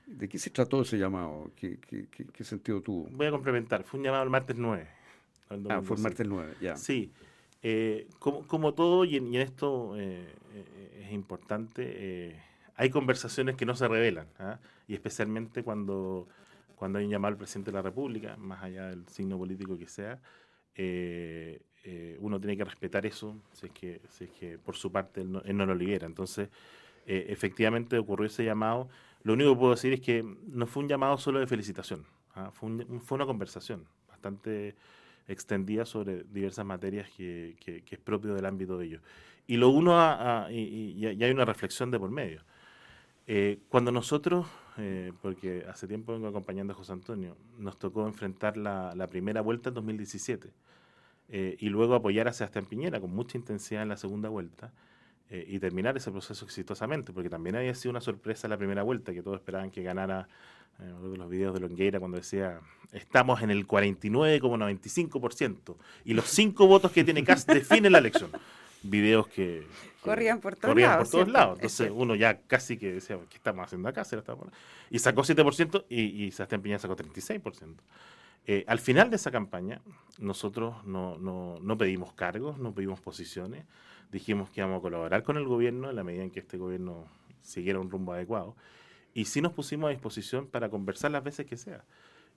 ¿De 0.06 0.30
qué 0.30 0.38
se 0.38 0.51
trató 0.51 0.83
ese 0.83 1.00
llamado? 1.00 1.50
¿Qué, 1.56 1.80
sentido 2.44 2.80
tuvo? 2.81 3.10
Voy 3.10 3.25
a 3.25 3.31
complementar. 3.31 3.83
Fue 3.86 4.00
un 4.00 4.04
llamado 4.04 4.24
el 4.24 4.30
martes 4.30 4.56
9. 4.56 4.88
Ah, 5.50 5.81
fue 5.81 5.98
el 5.98 6.04
martes 6.04 6.28
9, 6.28 6.54
ya. 6.62 6.78
Sí. 6.78 7.12
como, 8.19 8.75
todo, 8.75 9.04
y 9.04 9.16
en, 9.16 9.33
y 9.33 9.38
en 9.38 9.42
esto 9.42 9.98
es 9.98 11.12
importante 11.12 12.54
hay 12.75 12.89
conversaciones 12.89 13.56
que 13.56 13.66
no 13.66 13.75
se 13.75 13.88
revelan, 13.88 14.27
¿ah? 14.39 14.60
y 14.88 14.94
especialmente 14.94 15.63
cuando, 15.63 16.27
cuando 16.75 17.00
hay 17.00 17.06
un 17.06 17.12
llamado 17.12 17.33
al 17.33 17.38
presidente 17.38 17.72
de 17.72 17.75
la 17.75 17.81
República, 17.81 18.36
más 18.38 18.63
allá 18.63 18.89
del 18.89 19.07
signo 19.07 19.38
político 19.38 19.77
que 19.77 19.88
sea, 19.88 20.19
eh, 20.75 21.62
eh, 21.86 22.18
uno 22.19 22.39
tiene 22.39 22.57
que 22.57 22.66
respetar 22.66 23.06
eso, 23.06 23.38
si 23.54 23.68
es 23.68 23.72
que, 23.72 24.01
si 24.10 24.25
es 24.25 24.31
que 24.31 24.57
por 24.57 24.75
su 24.75 24.92
parte 24.92 25.22
él 25.22 25.31
no, 25.57 25.66
lo 25.66 25.75
libera. 25.75 26.06
Entonces, 26.06 26.50
eh, 27.06 27.27
efectivamente 27.30 27.98
ocurrió 27.98 28.27
ese 28.27 28.44
llamado. 28.44 28.89
Lo 29.24 29.33
único 29.33 29.54
que 29.54 29.60
puedo 29.60 29.71
decir 29.71 29.94
es 29.94 30.01
que 30.01 30.24
no 30.48 30.68
fue 30.68 30.83
un 30.83 30.89
llamado 30.89 31.18
solo 31.18 31.39
de 31.39 31.48
felicitación, 31.48 32.06
¿ah? 32.33 32.51
fue, 32.51 32.69
fue 33.00 33.16
una 33.16 33.25
conversación 33.25 33.88
bastante 34.10 34.75
extendida 35.28 35.85
sobre 35.85 36.23
diversas 36.23 36.66
materias 36.66 37.09
que, 37.16 37.56
es 37.90 38.00
propio 38.00 38.33
del 38.33 38.45
ámbito 38.45 38.78
de 38.78 38.85
ellos. 38.85 39.02
Y 39.47 39.57
lo 39.57 39.69
uno, 39.69 39.94
y, 40.50 41.06
hay 41.06 41.31
una 41.31 41.45
reflexión 41.45 41.92
de 41.92 42.00
por 42.00 42.11
medio. 42.11 42.42
Eh, 43.28 43.60
cuando 43.70 43.92
nosotros, 43.92 44.46
eh, 44.78 45.12
porque 45.22 45.66
hace 45.68 45.88
tiempo 45.88 46.14
vengo 46.14 46.28
acompañando 46.28 46.74
a 46.74 46.76
José 46.76 46.94
Antonio, 46.94 47.36
nos 47.58 47.80
tocó 47.80 48.06
enfrentar 48.06 48.56
la, 48.58 49.08
primera 49.10 49.42
vuelta 49.42 49.70
en 49.70 49.76
2017 49.76 50.52
eh, 51.30 51.56
y 51.60 51.70
luego 51.70 51.96
apoyar 51.96 52.28
a 52.28 52.34
Sebastián 52.34 52.66
Piñera 52.66 53.00
con 53.00 53.12
mucha 53.12 53.38
intensidad 53.38 53.82
en 53.82 53.90
la 53.90 53.98
segunda 53.98 54.30
vuelta 54.30 54.72
y 55.28 55.58
terminar 55.58 55.98
ese 55.98 56.12
proceso 56.12 56.46
exitosamente, 56.46 57.12
porque 57.12 57.32
también 57.32 57.56
había 57.56 57.74
sido 57.74 57.90
una 57.90 58.00
sorpresa 58.00 58.48
la 58.48 58.58
primera 58.58 58.84
vuelta, 58.84 59.12
que 59.12 59.24
todos 59.24 59.38
esperaban 59.38 59.72
que 59.72 59.82
ganara 59.82 60.28
los 60.78 61.28
videos 61.28 61.56
de 61.56 61.62
Longueira 61.62 62.00
cuando 62.00 62.18
decía 62.18 62.60
estamos 62.92 63.42
en 63.42 63.50
el 63.50 63.68
49,95% 63.68 65.78
y 66.06 66.14
los 66.14 66.26
cinco 66.26 66.68
votos 66.68 66.92
que 66.92 67.04
tiene 67.04 67.24
Cast 67.24 67.52
definen 67.52 67.94
la 67.94 67.98
elección 67.98 68.30
videos 68.89 69.27
que, 69.27 69.68
corrían 70.01 70.39
por 70.39 70.56
todos 70.56 70.75
lados. 70.75 71.09
Por 71.09 71.11
todos 71.11 71.33
lados. 71.33 71.56
Entonces 71.56 71.92
uno 71.94 72.15
ya 72.15 72.39
casi 72.42 72.77
que 72.77 72.94
decía, 72.94 73.18
¿qué 73.30 73.37
estamos 73.37 73.65
haciendo 73.65 73.89
acá? 73.89 74.04
Y 74.89 74.99
sacó 74.99 75.21
7% 75.21 75.85
y, 75.89 76.25
y 76.25 76.31
Sebastián 76.31 76.61
Piñera 76.61 76.80
sacó 76.80 76.95
36%. 76.95 77.75
Eh, 78.47 78.63
al 78.68 78.80
final 78.80 79.09
de 79.09 79.15
esa 79.15 79.31
campaña, 79.31 79.81
nosotros 80.19 80.85
no, 80.85 81.18
no, 81.18 81.57
no, 81.61 81.77
pedimos 81.77 82.13
cargos, 82.13 82.59
no 82.59 82.73
pedimos 82.73 83.01
posiciones, 83.01 83.65
dijimos 84.11 84.51
que 84.51 84.61
íbamos 84.61 84.80
a 84.80 84.81
colaborar 84.81 85.23
con 85.23 85.37
el 85.37 85.45
gobierno 85.45 85.89
en 85.89 85.95
la 85.95 86.04
medida 86.04 86.23
en 86.23 86.30
que 86.30 86.42
este 86.42 86.57
gobierno 86.57 87.07
siguiera 87.42 87.80
un 87.80 87.89
rumbo 87.89 88.13
adecuado. 88.13 88.56
Y 89.15 89.25
sí 89.25 89.42
nos 89.42 89.54
pusimos 89.54 89.87
a 89.87 89.92
disposición 89.92 90.45
para 90.45 90.69
conversar 90.69 91.09
las 91.09 91.23
veces 91.23 91.47
que 91.47 91.57
sea. 91.57 91.83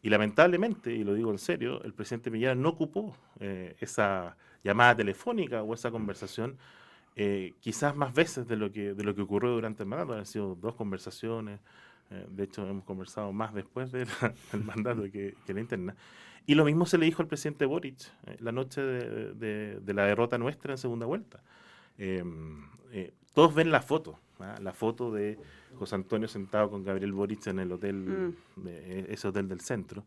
Y 0.03 0.11
lamentablemente, 0.11 0.93
y 0.93 1.03
lo 1.03 1.15
digo 1.15 1.31
en 1.31 1.39
serio, 1.39 1.83
el 1.83 1.93
presidente 1.93 2.31
Piñera 2.31 2.55
no 2.55 2.71
ocupó 2.71 3.17
eh, 3.41 3.77
esa 3.81 4.37
llamada 4.63 4.97
telefónica 4.97 5.63
o 5.63 5.75
esa 5.75 5.91
conversación 5.91 6.57
eh, 7.17 7.55
quizás 7.61 7.97
más 7.97 8.15
veces 8.15 8.47
de 8.47 8.57
lo 8.57 8.71
que 8.71 8.95
de 8.95 9.03
lo 9.03 9.15
que 9.15 9.23
ocurrió 9.23 9.51
durante 9.51 9.83
el 9.83 9.89
mandato. 9.89 10.13
Han 10.13 10.27
sido 10.27 10.55
dos 10.55 10.77
conversaciones, 10.77 11.59
eh, 12.11 12.27
de 12.29 12.45
hecho 12.45 12.69
hemos 12.69 12.85
conversado 12.85 13.33
más 13.33 13.53
después 13.55 13.91
del 13.93 14.07
mandato 14.65 15.03
que, 15.11 15.35
la 15.49 15.61
interna. 15.61 15.97
Y 16.47 16.55
lo 16.55 16.65
mismo 16.65 16.87
se 16.87 16.97
le 16.97 17.07
dijo 17.07 17.21
al 17.21 17.29
presidente 17.29 17.67
Boric 17.67 17.99
la 18.39 18.53
noche 18.53 18.81
de, 18.81 19.83
la 19.85 20.05
derrota 20.05 20.39
nuestra 20.39 20.73
en 20.73 20.79
segunda 20.79 21.05
vuelta. 21.05 21.43
Todos 23.35 23.55
ven 23.55 23.71
la 23.71 23.83
foto, 23.83 24.19
¿ah? 24.41 24.57
la 24.61 24.73
foto 24.73 25.13
de 25.13 25.39
José 25.79 25.95
Antonio 25.95 26.29
sentado 26.29 26.71
con 26.71 26.85
Gabriel 26.85 27.13
Boric 27.13 27.47
en 27.47 27.59
el 27.59 27.73
hotel, 27.73 28.35
mm. 28.57 28.69
ese 29.09 29.29
hotel 29.29 29.49
del 29.49 29.61
centro. 29.61 30.05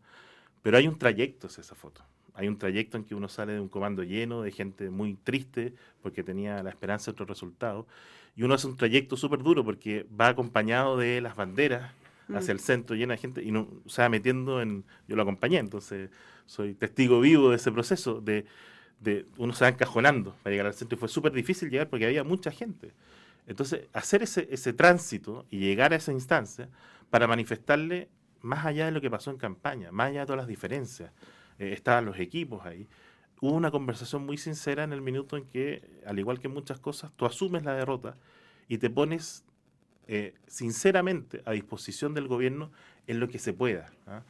Pero 0.62 0.76
hay 0.76 0.86
un 0.86 0.98
trayecto 0.98 1.48
hacia 1.48 1.60
esa 1.60 1.74
foto. 1.74 2.02
hay 2.34 2.48
un 2.48 2.56
trayecto 2.56 2.96
en 2.96 3.04
que 3.04 3.14
uno 3.14 3.28
sale 3.28 3.52
de 3.52 3.60
un 3.60 3.68
comando 3.68 4.02
lleno 4.02 4.42
de 4.42 4.52
gente 4.52 4.88
muy 4.88 5.14
triste 5.14 5.74
porque 6.02 6.22
tenía 6.22 6.62
la 6.62 6.70
esperanza 6.70 7.06
de 7.06 7.12
otro 7.12 7.26
resultado. 7.26 7.86
Y 8.34 8.42
uno 8.44 8.54
hace 8.54 8.66
un 8.66 8.76
trayecto 8.76 9.16
súper 9.16 9.42
duro 9.42 9.64
porque 9.64 10.06
va 10.18 10.28
acompañado 10.28 10.96
de 10.96 11.20
las 11.20 11.36
banderas 11.36 11.92
mm. 12.28 12.36
hacia 12.36 12.52
el 12.52 12.60
centro, 12.60 12.96
llena 12.96 13.14
de 13.14 13.18
gente, 13.18 13.42
y 13.42 13.50
no, 13.50 13.68
se 13.86 14.02
va 14.02 14.08
metiendo 14.08 14.62
en... 14.62 14.84
Yo 15.08 15.16
lo 15.16 15.22
acompañé, 15.22 15.58
entonces 15.58 16.10
soy 16.46 16.74
testigo 16.74 17.20
vivo 17.20 17.50
de 17.50 17.56
ese 17.56 17.70
proceso, 17.70 18.20
de, 18.20 18.46
de 19.00 19.26
uno 19.36 19.52
se 19.52 19.64
va 19.64 19.68
encajonando 19.68 20.34
para 20.42 20.52
llegar 20.52 20.66
al 20.66 20.74
centro 20.74 20.96
y 20.96 20.98
fue 20.98 21.08
súper 21.08 21.32
difícil 21.32 21.70
llegar 21.70 21.88
porque 21.88 22.06
había 22.06 22.24
mucha 22.24 22.50
gente. 22.50 22.92
Entonces, 23.52 23.88
hacer 23.92 24.22
ese, 24.22 24.48
ese 24.50 24.72
tránsito 24.72 25.46
y 25.50 25.60
llegar 25.60 25.92
a 25.92 25.96
esa 25.96 26.12
instancia 26.12 26.68
para 27.10 27.26
manifestarle 27.26 28.08
más 28.40 28.66
allá 28.66 28.86
de 28.86 28.92
lo 28.92 29.00
que 29.00 29.10
pasó 29.10 29.30
en 29.30 29.36
campaña, 29.36 29.92
más 29.92 30.08
allá 30.08 30.20
de 30.20 30.26
todas 30.26 30.38
las 30.38 30.48
diferencias, 30.48 31.12
eh, 31.58 31.72
estaban 31.72 32.04
los 32.04 32.18
equipos 32.18 32.64
ahí. 32.66 32.88
Hubo 33.40 33.52
una 33.54 33.70
conversación 33.70 34.24
muy 34.24 34.38
sincera 34.38 34.84
en 34.84 34.92
el 34.92 35.00
minuto 35.00 35.36
en 35.36 35.44
que, 35.44 36.00
al 36.06 36.18
igual 36.18 36.40
que 36.40 36.48
muchas 36.48 36.78
cosas, 36.80 37.12
tú 37.16 37.26
asumes 37.26 37.64
la 37.64 37.74
derrota 37.74 38.16
y 38.68 38.78
te 38.78 38.90
pones 38.90 39.44
eh, 40.08 40.34
sinceramente 40.46 41.42
a 41.44 41.52
disposición 41.52 42.14
del 42.14 42.28
gobierno 42.28 42.70
en 43.06 43.20
lo 43.20 43.28
que 43.28 43.38
se 43.38 43.52
pueda. 43.52 43.92
¿ah? 44.06 44.22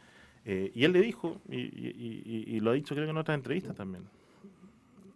Eh, 0.45 0.73
y 0.75 0.85
él 0.85 0.93
le 0.93 1.01
dijo, 1.01 1.41
y, 1.49 2.61
lo 2.61 2.71
ha 2.71 2.75
dicho 2.75 2.95
creo 2.95 3.07
que 3.07 3.11
en 3.11 3.17
otras 3.17 3.37
entrevistas 3.37 3.77
también, 3.77 4.05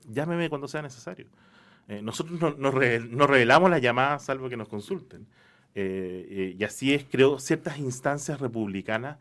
llámeme 0.08 0.48
cuando 0.48 0.68
sea 0.68 0.82
necesario. 0.82 1.26
Nosotros 2.02 2.40
no, 2.40 2.54
no, 2.58 2.70
revelamos 3.26 3.70
las 3.70 3.80
llamadas 3.80 4.24
salvo 4.24 4.48
que 4.48 4.56
nos 4.56 4.68
consulten. 4.68 5.26
y 5.74 6.62
así 6.64 6.94
es, 6.94 7.04
creo, 7.04 7.38
ciertas 7.38 7.78
instancias 7.78 8.40
republicanas 8.40 9.18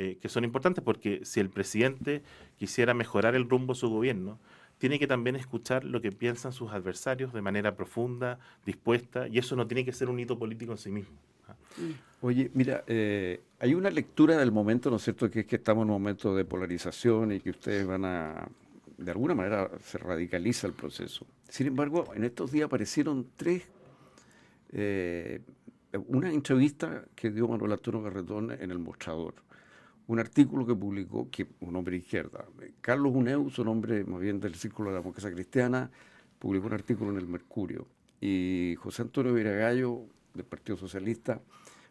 eh, 0.00 0.16
que 0.22 0.28
son 0.28 0.44
importantes 0.44 0.84
porque 0.84 1.24
si 1.24 1.40
el 1.40 1.50
presidente 1.50 2.22
quisiera 2.56 2.94
mejorar 2.94 3.34
el 3.34 3.50
rumbo 3.50 3.74
de 3.74 3.80
su 3.80 3.90
gobierno, 3.90 4.38
tiene 4.78 4.96
que 4.96 5.08
también 5.08 5.34
escuchar 5.34 5.82
lo 5.82 6.00
que 6.00 6.12
piensan 6.12 6.52
sus 6.52 6.70
adversarios 6.70 7.32
de 7.32 7.42
manera 7.42 7.74
profunda, 7.74 8.38
dispuesta, 8.64 9.26
y 9.26 9.38
eso 9.38 9.56
no 9.56 9.66
tiene 9.66 9.84
que 9.84 9.90
ser 9.92 10.08
un 10.08 10.20
hito 10.20 10.38
político 10.38 10.70
en 10.70 10.78
sí 10.78 10.92
mismo. 10.92 11.16
¿ah? 11.48 11.56
Mm. 11.78 12.24
Oye, 12.24 12.48
mira, 12.54 12.84
eh, 12.86 13.40
hay 13.58 13.74
una 13.74 13.90
lectura 13.90 14.36
del 14.36 14.52
momento, 14.52 14.88
¿no 14.88 14.98
es 14.98 15.02
cierto?, 15.02 15.28
que 15.28 15.40
es 15.40 15.46
que 15.46 15.56
estamos 15.56 15.82
en 15.82 15.90
un 15.90 16.00
momento 16.00 16.32
de 16.32 16.44
polarización 16.44 17.32
y 17.32 17.40
que 17.40 17.50
ustedes 17.50 17.84
van 17.84 18.04
a, 18.04 18.48
de 18.98 19.10
alguna 19.10 19.34
manera, 19.34 19.68
se 19.80 19.98
radicaliza 19.98 20.68
el 20.68 20.74
proceso. 20.74 21.26
Sin 21.48 21.66
embargo, 21.66 22.12
en 22.14 22.24
estos 22.24 22.52
días 22.52 22.66
aparecieron 22.66 23.28
tres, 23.36 23.64
eh, 24.72 25.40
una 26.06 26.30
entrevista 26.30 27.04
que 27.14 27.30
dio 27.30 27.48
Manuel 27.48 27.72
Arturo 27.72 28.02
Garretón 28.02 28.52
en 28.52 28.70
el 28.70 28.78
mostrador 28.78 29.34
un 30.08 30.18
artículo 30.18 30.66
que 30.66 30.74
publicó, 30.74 31.28
un 31.60 31.76
hombre 31.76 31.92
de 31.92 31.98
izquierda, 31.98 32.46
Carlos 32.80 33.12
Uneus, 33.14 33.58
un 33.58 33.68
hombre 33.68 34.04
más 34.04 34.20
bien 34.20 34.40
del 34.40 34.54
Círculo 34.54 34.88
de 34.88 34.94
la 34.94 35.00
Democracia 35.00 35.30
Cristiana, 35.30 35.90
publicó 36.38 36.66
un 36.66 36.72
artículo 36.72 37.10
en 37.10 37.18
el 37.18 37.28
Mercurio. 37.28 37.86
Y 38.18 38.74
José 38.78 39.02
Antonio 39.02 39.34
Viragallo, 39.34 40.06
del 40.32 40.46
Partido 40.46 40.78
Socialista, 40.78 41.42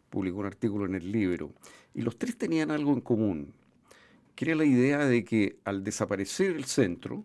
publicó 0.10 0.40
un 0.40 0.48
artículo 0.48 0.86
en 0.88 0.96
el 0.96 1.12
Libro. 1.12 1.54
Y 1.94 2.02
los 2.02 2.18
tres 2.18 2.36
tenían 2.38 2.72
algo 2.72 2.92
en 2.92 3.02
común, 3.02 3.54
que 4.34 4.46
era 4.46 4.56
la 4.56 4.66
idea 4.66 5.06
de 5.06 5.24
que 5.24 5.60
al 5.64 5.84
desaparecer 5.84 6.56
el 6.56 6.66
centro, 6.66 7.24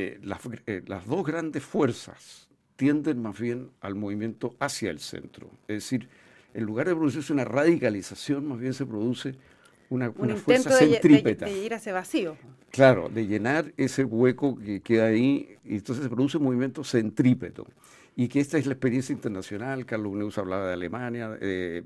eh, 0.00 0.18
las, 0.22 0.40
eh, 0.66 0.82
las 0.86 1.06
dos 1.06 1.26
grandes 1.26 1.62
fuerzas 1.62 2.48
tienden 2.76 3.20
más 3.20 3.38
bien 3.38 3.70
al 3.82 3.94
movimiento 3.94 4.54
hacia 4.58 4.90
el 4.90 4.98
centro. 5.00 5.50
Es 5.68 5.76
decir, 5.76 6.08
en 6.54 6.64
lugar 6.64 6.88
de 6.88 6.94
producirse 6.94 7.32
una 7.32 7.44
radicalización, 7.44 8.46
más 8.46 8.58
bien 8.58 8.72
se 8.72 8.86
produce 8.86 9.34
una, 9.90 10.08
un 10.08 10.36
fuerza 10.38 10.70
centrípeta. 10.70 11.44
De, 11.44 11.52
ir 11.52 11.74
a 11.74 11.76
ese 11.76 11.92
vacío. 11.92 12.36
Claro, 12.70 13.10
de 13.10 13.26
llenar 13.26 13.74
ese 13.76 14.04
hueco 14.04 14.56
que 14.56 14.80
queda 14.80 15.06
ahí, 15.06 15.58
y 15.64 15.74
entonces 15.74 16.04
se 16.04 16.10
produce 16.10 16.38
un 16.38 16.44
movimiento 16.44 16.82
centrípeto. 16.82 17.66
Y 18.16 18.28
que 18.28 18.40
esta 18.40 18.56
es 18.56 18.66
la 18.66 18.72
experiencia 18.72 19.12
internacional, 19.12 19.84
Carlos 19.84 20.12
Neus 20.14 20.38
hablaba 20.38 20.68
de 20.68 20.72
Alemania, 20.72 21.36
eh, 21.40 21.82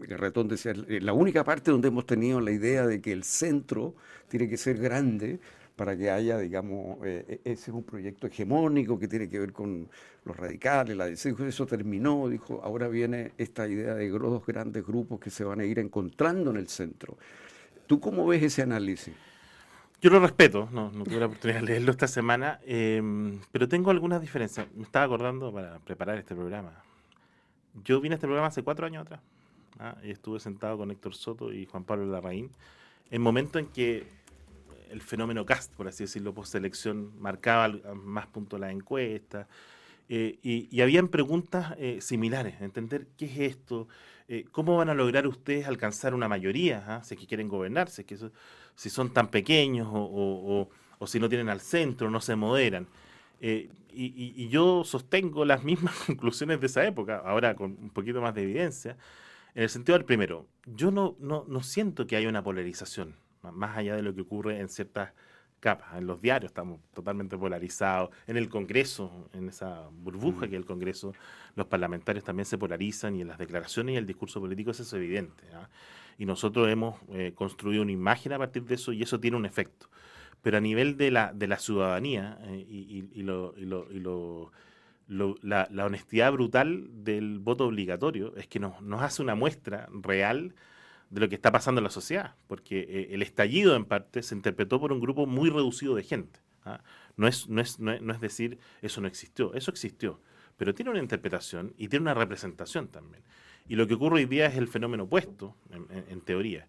Retón 0.00 0.48
decía, 0.48 0.72
la 0.74 1.12
única 1.12 1.44
parte 1.44 1.70
donde 1.70 1.88
hemos 1.88 2.06
tenido 2.06 2.40
la 2.40 2.50
idea 2.50 2.86
de 2.86 3.00
que 3.00 3.12
el 3.12 3.24
centro 3.24 3.94
tiene 4.28 4.48
que 4.48 4.56
ser 4.56 4.78
grande 4.78 5.40
para 5.76 5.96
que 5.96 6.10
haya, 6.10 6.38
digamos, 6.38 6.98
eh, 7.04 7.40
e-, 7.44 7.52
ese 7.52 7.70
es 7.70 7.76
un 7.76 7.84
proyecto 7.84 8.26
hegemónico 8.26 8.98
que 8.98 9.08
tiene 9.08 9.28
que 9.28 9.38
ver 9.38 9.52
con 9.52 9.88
los 10.24 10.36
radicales, 10.36 10.96
la 10.96 11.06
dijo 11.06 11.44
eso 11.44 11.66
terminó, 11.66 12.28
dijo, 12.28 12.60
ahora 12.62 12.88
viene 12.88 13.32
esta 13.38 13.66
idea 13.66 13.94
de 13.94 14.08
dos 14.08 14.46
grandes 14.46 14.86
grupos 14.86 15.18
que 15.18 15.30
se 15.30 15.44
van 15.44 15.60
a 15.60 15.64
ir 15.64 15.78
encontrando 15.78 16.50
en 16.50 16.58
el 16.58 16.68
centro. 16.68 17.16
¿Tú 17.86 18.00
cómo 18.00 18.26
ves 18.26 18.42
ese 18.42 18.62
análisis? 18.62 19.14
Yo 20.00 20.10
lo 20.10 20.18
respeto, 20.18 20.68
no, 20.72 20.90
tuve 20.90 21.20
la 21.20 21.26
oportunidad 21.26 21.60
de 21.60 21.66
leerlo 21.66 21.92
esta 21.92 22.08
semana, 22.08 22.60
em, 22.64 23.40
pero 23.52 23.68
tengo 23.68 23.90
algunas 23.90 24.20
diferencias. 24.20 24.66
Me 24.74 24.82
estaba 24.82 25.04
acordando 25.04 25.52
para 25.52 25.78
preparar 25.78 26.18
este 26.18 26.34
programa. 26.34 26.72
Yo 27.84 28.00
vine 28.00 28.14
a 28.14 28.16
este 28.16 28.26
programa 28.26 28.48
hace 28.48 28.62
cuatro 28.62 28.86
años 28.86 29.02
atrás 29.02 29.20
¿ah? 29.78 29.96
y 30.02 30.10
estuve 30.10 30.40
sentado 30.40 30.76
con 30.76 30.90
Héctor 30.90 31.14
Soto 31.14 31.52
y 31.52 31.66
Juan 31.66 31.84
Pablo 31.84 32.06
Larraín 32.06 32.50
en 33.12 33.22
momento 33.22 33.58
en 33.58 33.66
que 33.66 34.06
el 34.92 35.00
fenómeno 35.00 35.46
cast, 35.46 35.74
por 35.74 35.88
así 35.88 36.04
decirlo, 36.04 36.34
post-elección, 36.34 37.18
marcaba 37.18 37.68
más 37.94 38.26
punto 38.26 38.58
la 38.58 38.70
encuesta. 38.70 39.48
Eh, 40.08 40.38
y, 40.42 40.68
y, 40.70 40.82
habían 40.82 41.08
preguntas 41.08 41.74
eh, 41.78 42.00
similares, 42.02 42.60
entender 42.60 43.06
qué 43.16 43.24
es 43.24 43.38
esto, 43.38 43.88
eh, 44.28 44.44
cómo 44.52 44.76
van 44.76 44.90
a 44.90 44.94
lograr 44.94 45.26
ustedes 45.26 45.66
alcanzar 45.66 46.12
una 46.12 46.28
mayoría, 46.28 46.84
¿ah? 46.86 47.04
si 47.04 47.14
es 47.14 47.20
que 47.20 47.26
quieren 47.26 47.48
gobernarse, 47.48 48.04
si 48.74 48.90
son 48.90 49.12
tan 49.14 49.28
pequeños 49.28 49.88
o, 49.90 50.68
si 51.06 51.18
no 51.18 51.28
tienen 51.28 51.48
al 51.48 51.60
centro, 51.60 52.10
no 52.10 52.20
se 52.20 52.36
moderan. 52.36 52.86
Y, 53.40 53.70
y, 53.94 54.48
yo 54.48 54.84
sostengo 54.84 55.44
las 55.44 55.64
mismas 55.70 55.94
conclusiones 56.06 56.60
de 56.60 56.66
esa 56.66 56.86
época, 56.86 57.22
ahora 57.24 57.54
con 57.54 57.78
un 57.80 57.90
poquito 57.90 58.20
más 58.20 58.34
de 58.34 58.42
evidencia, 58.42 58.98
en 59.54 59.62
el 59.62 59.70
sentido 59.70 59.96
del 59.96 60.04
primero, 60.04 60.46
yo 60.66 60.90
no, 60.90 61.16
no, 61.20 61.44
no 61.48 61.62
siento 61.62 62.06
que 62.06 62.16
haya 62.16 62.28
una 62.28 62.42
polarización 62.42 63.14
más 63.50 63.76
allá 63.76 63.96
de 63.96 64.02
lo 64.02 64.14
que 64.14 64.20
ocurre 64.20 64.60
en 64.60 64.68
ciertas 64.68 65.12
capas. 65.62 65.96
En 65.96 66.06
los 66.06 66.20
diarios 66.20 66.50
estamos 66.50 66.80
totalmente 66.92 67.38
polarizados, 67.38 68.10
en 68.26 68.36
el 68.36 68.48
Congreso, 68.48 69.28
en 69.32 69.48
esa 69.48 69.88
burbuja 69.92 70.46
mm. 70.46 70.50
que 70.50 70.56
es 70.56 70.60
el 70.60 70.66
Congreso, 70.66 71.14
los 71.54 71.66
parlamentarios 71.66 72.24
también 72.24 72.46
se 72.46 72.58
polarizan 72.58 73.14
y 73.14 73.22
en 73.22 73.28
las 73.28 73.38
declaraciones 73.38 73.94
y 73.94 73.96
el 73.96 74.06
discurso 74.06 74.40
político 74.40 74.72
eso 74.72 74.82
es 74.82 74.92
evidente. 74.92 75.44
¿ah? 75.54 75.68
Y 76.18 76.26
nosotros 76.26 76.68
hemos 76.68 77.00
eh, 77.12 77.32
construido 77.34 77.82
una 77.82 77.92
imagen 77.92 78.32
a 78.32 78.38
partir 78.38 78.64
de 78.64 78.74
eso 78.74 78.92
y 78.92 79.02
eso 79.02 79.20
tiene 79.20 79.36
un 79.36 79.46
efecto. 79.46 79.88
Pero 80.42 80.58
a 80.58 80.60
nivel 80.60 80.96
de 80.96 81.12
la, 81.12 81.32
de 81.32 81.46
la 81.46 81.58
ciudadanía 81.58 82.38
eh, 82.42 82.66
y, 82.68 83.22
lo, 83.22 83.54
la, 85.06 85.68
la, 85.70 85.86
honestidad 85.86 86.32
brutal 86.32 86.88
del 87.04 87.38
voto 87.38 87.66
obligatorio 87.66 88.34
es 88.36 88.48
que 88.48 88.58
nos, 88.58 88.82
nos 88.82 89.02
hace 89.02 89.22
una 89.22 89.36
muestra 89.36 89.88
real 89.92 90.56
de 91.12 91.20
lo 91.20 91.28
que 91.28 91.34
está 91.34 91.52
pasando 91.52 91.78
en 91.78 91.84
la 91.84 91.90
sociedad, 91.90 92.34
porque 92.48 92.80
eh, 92.80 93.08
el 93.10 93.22
estallido 93.22 93.76
en 93.76 93.84
parte 93.84 94.22
se 94.22 94.34
interpretó 94.34 94.80
por 94.80 94.92
un 94.92 95.00
grupo 95.00 95.26
muy 95.26 95.50
reducido 95.50 95.94
de 95.94 96.02
gente. 96.02 96.40
¿ah? 96.64 96.80
No, 97.18 97.28
es, 97.28 97.48
no, 97.50 97.60
es, 97.60 97.78
no, 97.78 97.92
es, 97.92 98.20
decir 98.20 98.58
eso 98.80 99.02
no 99.02 99.08
existió, 99.08 99.52
eso 99.52 99.70
existió, 99.70 100.20
pero 100.56 100.74
tiene 100.74 100.90
una 100.90 101.00
interpretación 101.00 101.74
y 101.76 101.88
tiene 101.88 102.04
una 102.04 102.14
representación 102.14 102.88
también. 102.88 103.22
Y 103.68 103.76
lo 103.76 103.86
que 103.86 103.94
ocurre 103.94 104.16
hoy 104.16 104.24
día 104.24 104.46
es 104.46 104.56
el 104.56 104.68
fenómeno 104.68 105.04
opuesto, 105.04 105.54
en, 105.70 106.20
teoría. 106.22 106.66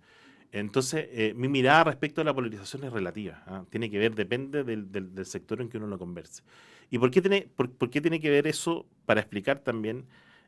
Entonces, 0.52 1.08
eh, 1.12 1.34
mi 1.36 1.48
mirada 1.48 1.86
respecto 1.86 2.20
a 2.20 2.24
la 2.26 2.34
polarización 2.34 2.84
es 2.84 2.92
relativa. 2.92 3.44
¿ah? 3.48 3.64
Tiene 3.70 3.90
que 3.90 3.98
ver, 3.98 4.14
depende 4.14 4.66
del, 4.66 4.92
del, 4.92 5.26
sector 5.26 5.62
en 5.62 5.70
que 5.70 5.78
uno 5.78 5.88
lo 5.88 5.98
converse. 5.98 6.44
¿Y 6.92 7.00
por 7.00 7.12
qué, 7.12 7.22
tiene, 7.22 7.48
por, 7.56 7.72
por 7.72 7.90
qué 7.90 8.02
tiene 8.02 8.20
que 8.20 8.30
ver 8.30 8.46
eso 8.46 8.86
para 9.06 9.22
explicar 9.22 9.60
también 9.60 10.06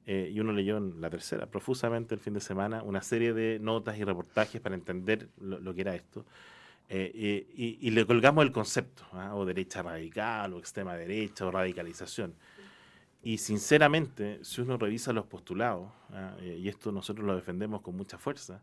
eh, 0.07 0.31
y 0.33 0.39
uno 0.39 0.51
leyó 0.51 0.77
en 0.77 1.01
la 1.01 1.09
tercera, 1.09 1.47
profusamente 1.47 2.13
el 2.13 2.21
fin 2.21 2.33
de 2.33 2.41
semana, 2.41 2.83
una 2.83 3.01
serie 3.01 3.33
de 3.33 3.57
notas 3.59 3.97
y 3.97 4.03
reportajes 4.03 4.62
para 4.62 4.75
entender 4.75 5.29
lo, 5.39 5.74
que 5.74 5.81
era 5.81 5.95
esto. 5.95 6.25
Eh, 6.89 7.47
y, 7.55 7.89
le 7.89 8.05
colgamos 8.05 8.45
el 8.45 8.51
concepto, 8.51 9.03
¿ah? 9.13 9.35
o 9.35 9.45
derecha 9.45 9.81
radical, 9.81 10.53
o 10.53 10.59
extrema 10.59 10.95
derecha, 10.95 11.47
o 11.47 11.51
radicalización. 11.51 12.35
Y 13.24 13.39
sinceramente, 13.39 14.39
si 14.43 14.62
uno 14.62 14.77
revisa 14.77 15.12
los 15.12 15.25
postulados, 15.25 15.89
¿ah? 16.12 16.35
eh, 16.41 16.59
y 16.62 16.69
esto 16.69 16.91
nosotros 16.91 17.25
lo 17.25 17.35
defendemos 17.35 17.81
con 17.81 17.97
mucha 17.97 18.19
fuerza, 18.19 18.62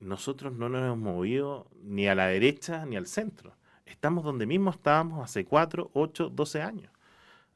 nosotros 0.00 0.52
no 0.52 0.68
nos 0.68 0.82
hemos 0.82 0.98
movido 0.98 1.66
ni 1.82 2.06
a 2.06 2.14
la 2.14 2.26
derecha 2.26 2.84
ni 2.84 2.96
al 2.96 3.06
centro. 3.06 3.54
Estamos 3.86 4.22
donde 4.22 4.44
mismo 4.44 4.70
estábamos 4.70 5.24
hace 5.24 5.46
4, 5.46 5.90
8, 5.94 6.28
12 6.28 6.60
años. 6.60 6.92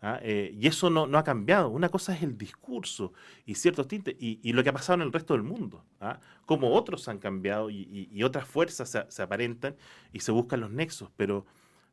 ¿Ah? 0.02 0.18
Eh, 0.22 0.54
y 0.58 0.66
eso 0.66 0.90
no, 0.90 1.06
ha 1.16 1.24
cambiado. 1.24 1.68
Una 1.70 1.88
cosa 1.88 2.14
es 2.14 2.22
el 2.22 2.36
discurso 2.36 3.12
y 3.46 3.54
ciertos 3.54 3.88
tintes 3.88 4.16
y, 4.18 4.52
lo 4.52 4.62
que 4.62 4.68
ha 4.68 4.72
pasado 4.72 4.96
en 4.96 5.02
el 5.06 5.12
resto 5.12 5.34
del 5.34 5.42
mundo. 5.42 5.84
¿ah? 6.00 6.20
Como 6.44 6.72
otros 6.74 7.08
han 7.08 7.18
cambiado 7.18 7.70
y, 7.70 8.22
otras 8.22 8.46
fuerzas 8.46 8.96
se, 9.08 9.22
aparentan 9.22 9.76
y 10.12 10.20
se 10.20 10.32
buscan 10.32 10.60
los 10.60 10.70
nexos. 10.70 11.10
Pero, 11.16 11.46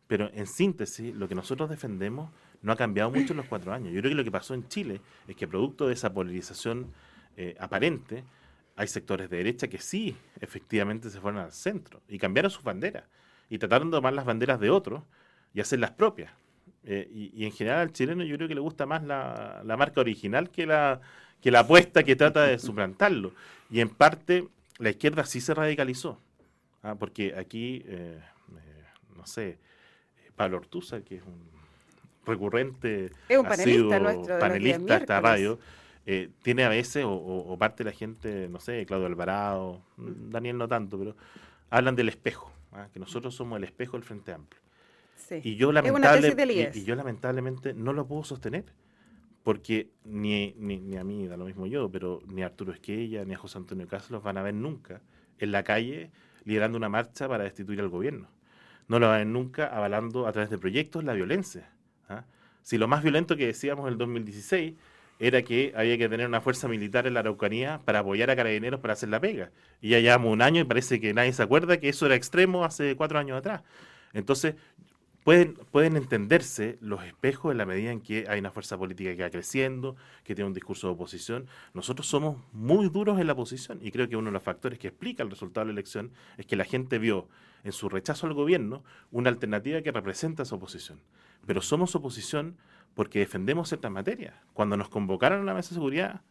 pero 0.08 0.30
en 0.34 0.48
síntesis, 0.48 1.16
lo 1.16 1.28
que 1.28 1.36
nosotros 1.36 1.70
defendemos 1.70 2.32
no 2.62 2.74
ha 2.74 2.76
cambiado 2.76 3.10
mucho 3.12 3.34
en 3.34 3.38
los 3.38 3.46
cuatro 3.46 3.72
años. 3.72 3.94
Yo 3.94 4.02
creo 4.02 4.12
que 4.12 4.16
lo 4.16 4.24
que 4.24 4.32
pasó 4.32 4.54
en 4.54 4.68
Chile 4.68 5.00
es 5.28 5.36
que 5.36 5.48
producto 5.48 5.88
de 5.88 5.94
esa 5.94 6.12
polarización 6.12 6.92
eh, 7.38 7.56
aparente, 7.60 8.26
hay 8.76 8.88
sectores 8.88 9.30
de 9.30 9.38
derecha 9.38 9.68
que 9.68 9.78
sí, 9.78 10.16
efectivamente, 10.40 11.10
se 11.10 11.22
fueron 11.22 11.40
al 11.40 11.52
centro 11.52 12.02
y 12.08 12.18
cambiaron 12.18 12.52
sus 12.52 12.64
banderas. 12.64 13.06
y 13.50 13.58
trataron 13.58 13.90
de 13.90 13.98
tomar 13.98 14.14
las 14.14 14.26
banderas 14.26 14.60
de 14.60 14.70
otros 14.70 15.04
y 15.54 15.62
hacer 15.62 15.80
las 15.80 15.92
propias. 15.92 16.32
Eh, 16.84 17.32
y, 17.36 17.46
en 17.46 17.52
general 17.52 17.80
al 17.80 17.92
chileno 17.92 18.24
yo 18.24 18.38
creo 18.38 18.48
que 18.48 18.56
le 18.56 18.62
gusta 18.62 18.86
más 18.86 19.04
la, 19.04 19.62
marca 19.78 20.00
original 20.00 20.50
que 20.50 20.66
la, 20.66 21.02
que 21.42 21.52
la 21.52 21.60
apuesta 21.60 22.04
que 22.04 22.16
trata 22.16 22.44
de 22.44 22.60
suplantarlo. 22.60 23.34
Y 23.70 23.82
en 23.82 23.90
parte 23.90 24.48
la 24.78 24.90
izquierda 24.90 25.26
sí 25.26 25.42
se 25.42 25.54
radicalizó, 25.54 26.20
¿ah? 26.84 26.96
porque 26.96 27.36
aquí, 27.36 27.84
eh, 27.86 28.20
eh, 28.20 28.84
no 29.16 29.26
sé, 29.26 29.58
Pablo 30.36 30.58
Ortuza, 30.58 31.02
que 31.02 31.18
es 31.18 31.24
un 31.24 31.50
recurrente, 32.26 33.12
es 33.28 33.38
un 33.38 33.46
panelista, 33.46 34.00
nuestro 34.00 34.40
panelista 34.40 34.94
de 34.94 35.00
esta 35.00 35.22
radio, 35.22 35.60
tiene 36.42 36.64
a 36.64 36.70
veces, 36.70 37.04
o, 37.06 37.56
parte 37.60 37.84
de 37.84 37.92
la 37.92 37.96
gente, 37.96 38.48
no 38.50 38.60
sé, 38.60 38.86
Claudio 38.86 39.06
Alvarado, 39.06 39.82
Daniel 39.98 40.58
no 40.58 40.68
tanto, 40.68 40.98
pero 40.98 41.16
hablan 41.70 41.96
del 41.96 42.10
espejo, 42.10 42.52
¿ah? 42.72 42.88
que 42.92 43.00
nosotros 43.00 43.36
somos 43.36 43.58
el 43.58 43.66
espejo 43.66 43.98
del 43.98 44.04
Frente 44.04 44.32
Amplio. 44.32 44.62
Y, 45.44 45.56
yo 45.56 45.72
y, 45.72 46.84
yo 46.84 46.96
lamentablemente 46.96 47.74
no 47.74 47.94
lo 47.94 48.08
puedo 48.08 48.24
sostener. 48.24 48.66
Porque 49.44 49.90
ni, 50.04 50.54
ni, 50.58 50.98
a 50.98 51.04
mí, 51.04 51.28
da 51.28 51.38
lo 51.38 51.46
mismo 51.46 51.66
yo, 51.66 51.90
pero 51.90 52.22
ni 52.28 52.44
a 52.44 52.48
Arturo 52.48 52.74
Esquella, 52.74 53.24
ni 53.26 53.34
a 53.34 53.38
José 53.38 53.58
Antonio 53.58 53.88
Castro 53.88 54.22
van 54.22 54.38
a 54.38 54.44
ver 54.44 54.54
nunca 54.54 55.02
en 55.40 55.52
la 55.52 55.64
calle 55.64 56.12
liderando 56.44 56.78
una 56.78 56.90
marcha 56.90 57.28
para 57.28 57.46
destituir 57.46 57.80
al 57.80 57.90
gobierno. 57.90 58.28
No 58.88 59.00
lo 59.00 59.08
van 59.08 59.16
a 59.16 59.18
ver 59.20 59.28
nunca 59.28 59.68
avalando 59.68 60.28
a 60.28 60.32
través 60.32 60.50
de 60.50 60.58
proyectos 60.58 61.04
la 61.04 61.14
violencia. 61.14 61.72
¿ah? 62.10 62.26
Si 62.64 62.78
lo 62.78 62.88
más 62.88 63.02
violento 63.02 63.38
que 63.38 63.46
decíamos 63.46 63.88
en 63.88 63.94
el 63.94 63.98
2016 63.98 64.76
era 65.20 65.42
que 65.42 65.74
había 65.76 65.98
que 65.98 66.08
tener 66.08 66.28
una 66.28 66.42
fuerza 66.42 66.68
militar 66.68 67.06
en 67.06 67.14
la 67.14 67.20
Araucanía 67.20 67.82
para 67.84 68.00
apoyar 68.00 68.30
a 68.30 68.36
carabineros 68.36 68.80
para 68.80 68.94
hacer 68.94 69.10
la 69.10 69.20
pega. 69.20 69.52
Y 69.82 69.90
ya 69.90 70.00
llevamos 70.00 70.32
un 70.32 70.42
año 70.42 70.62
y 70.62 70.64
parece 70.64 71.00
que 71.00 71.14
nadie 71.14 71.34
se 71.34 71.44
acuerda 71.44 71.78
que 71.78 71.90
eso 71.90 72.06
era 72.06 72.16
extremo 72.16 72.64
hace 72.64 72.96
cuatro 72.96 73.20
años 73.20 73.38
atrás. 73.38 73.64
Entonces, 74.14 74.56
pueden, 75.24 75.56
pueden 75.72 75.96
entenderse 75.98 76.78
los 76.82 77.04
espejos 77.04 77.52
en 77.52 77.58
la 77.58 77.66
medida 77.66 77.92
en 77.92 78.02
que 78.02 78.26
hay 78.28 78.40
una 78.40 78.52
fuerza 78.52 78.78
política 78.78 79.16
que 79.16 79.24
va 79.24 79.30
creciendo, 79.30 79.96
que 80.24 80.36
tiene 80.36 80.48
un 80.48 80.54
discurso 80.54 80.88
de 80.88 80.94
oposición. 80.94 81.48
Nosotros 81.74 82.08
somos 82.08 82.38
muy 82.54 82.90
duros 82.90 83.20
en 83.20 83.28
la 83.28 83.34
oposición 83.34 83.80
y 83.82 83.92
creo 83.92 84.08
que 84.10 84.16
uno 84.16 84.28
de 84.28 84.34
los 84.34 84.44
factores 84.44 84.80
que 84.80 84.88
explica 84.90 85.24
el 85.24 85.30
resultado 85.30 85.66
de 85.66 85.74
la 85.74 85.80
elección 85.80 86.12
es 86.38 86.46
que 86.46 86.56
la 86.56 86.66
gente 86.66 87.00
vio 87.00 87.28
en 87.64 87.72
su 87.72 87.90
rechazo 87.90 88.28
al 88.28 88.34
gobierno 88.34 88.84
una 89.12 89.30
alternativa 89.30 89.82
que 89.82 89.92
representa 89.92 90.44
esa 90.44 90.56
oposición. 90.56 91.00
Pero 91.46 91.62
somos 91.62 91.96
oposición 91.96 92.58
porque 92.96 93.20
defendemos 93.20 93.70
ciertas 93.70 93.92
materias. 93.92 94.34
Cuando 94.54 94.78
nos 94.78 94.90
convocaron 94.90 95.42
a 95.42 95.46
la 95.46 95.54
mesa 95.54 95.70
de 95.70 95.76
seguridad, 95.76 96.22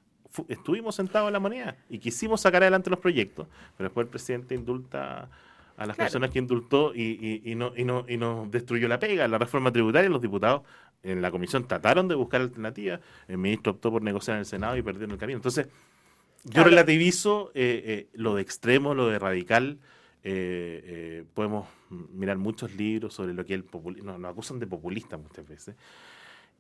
estuvimos 0.48 0.94
sentados 0.94 1.28
en 1.28 1.32
la 1.32 1.40
moneda 1.40 1.76
y 1.88 1.98
quisimos 1.98 2.40
sacar 2.40 2.62
adelante 2.62 2.90
los 2.90 2.98
proyectos, 2.98 3.46
pero 3.76 3.88
después 3.88 4.06
el 4.06 4.10
presidente 4.10 4.54
indulta 4.54 5.30
a 5.78 5.86
las 5.86 5.96
personas 5.96 6.30
que 6.30 6.40
indultó 6.40 6.92
y, 6.94 7.40
y, 7.44 7.54
no, 7.54 7.72
y, 7.76 7.84
no, 7.84 8.04
y 8.08 8.16
no 8.16 8.48
destruyó 8.50 8.88
la 8.88 8.98
pega. 8.98 9.28
La 9.28 9.38
reforma 9.38 9.72
tributaria, 9.72 10.10
los 10.10 10.20
diputados 10.20 10.62
en 11.04 11.22
la 11.22 11.30
comisión 11.30 11.68
trataron 11.68 12.08
de 12.08 12.16
buscar 12.16 12.40
alternativas. 12.40 13.00
El 13.28 13.38
ministro 13.38 13.72
optó 13.72 13.92
por 13.92 14.02
negociar 14.02 14.36
en 14.36 14.40
el 14.40 14.46
Senado 14.46 14.76
y 14.76 14.82
perdió 14.82 15.04
en 15.04 15.12
el 15.12 15.18
camino. 15.18 15.36
Entonces, 15.36 15.68
yo 16.42 16.64
relativizo 16.64 17.52
eh, 17.54 17.82
eh, 17.86 18.08
lo 18.14 18.34
de 18.34 18.42
extremo, 18.42 18.92
lo 18.92 19.08
de 19.08 19.20
radical. 19.20 19.78
Eh, 20.24 21.24
podemos 21.32 21.68
mirar 21.90 22.38
muchos 22.38 22.74
libros 22.74 23.14
sobre 23.14 23.32
lo 23.32 23.44
que 23.46 23.54
el 23.54 23.62
populismo. 23.62 24.18
Nos 24.18 24.32
acusan 24.32 24.58
de 24.58 24.66
populistas 24.66 25.20
muchas 25.20 25.46
veces. 25.48 25.76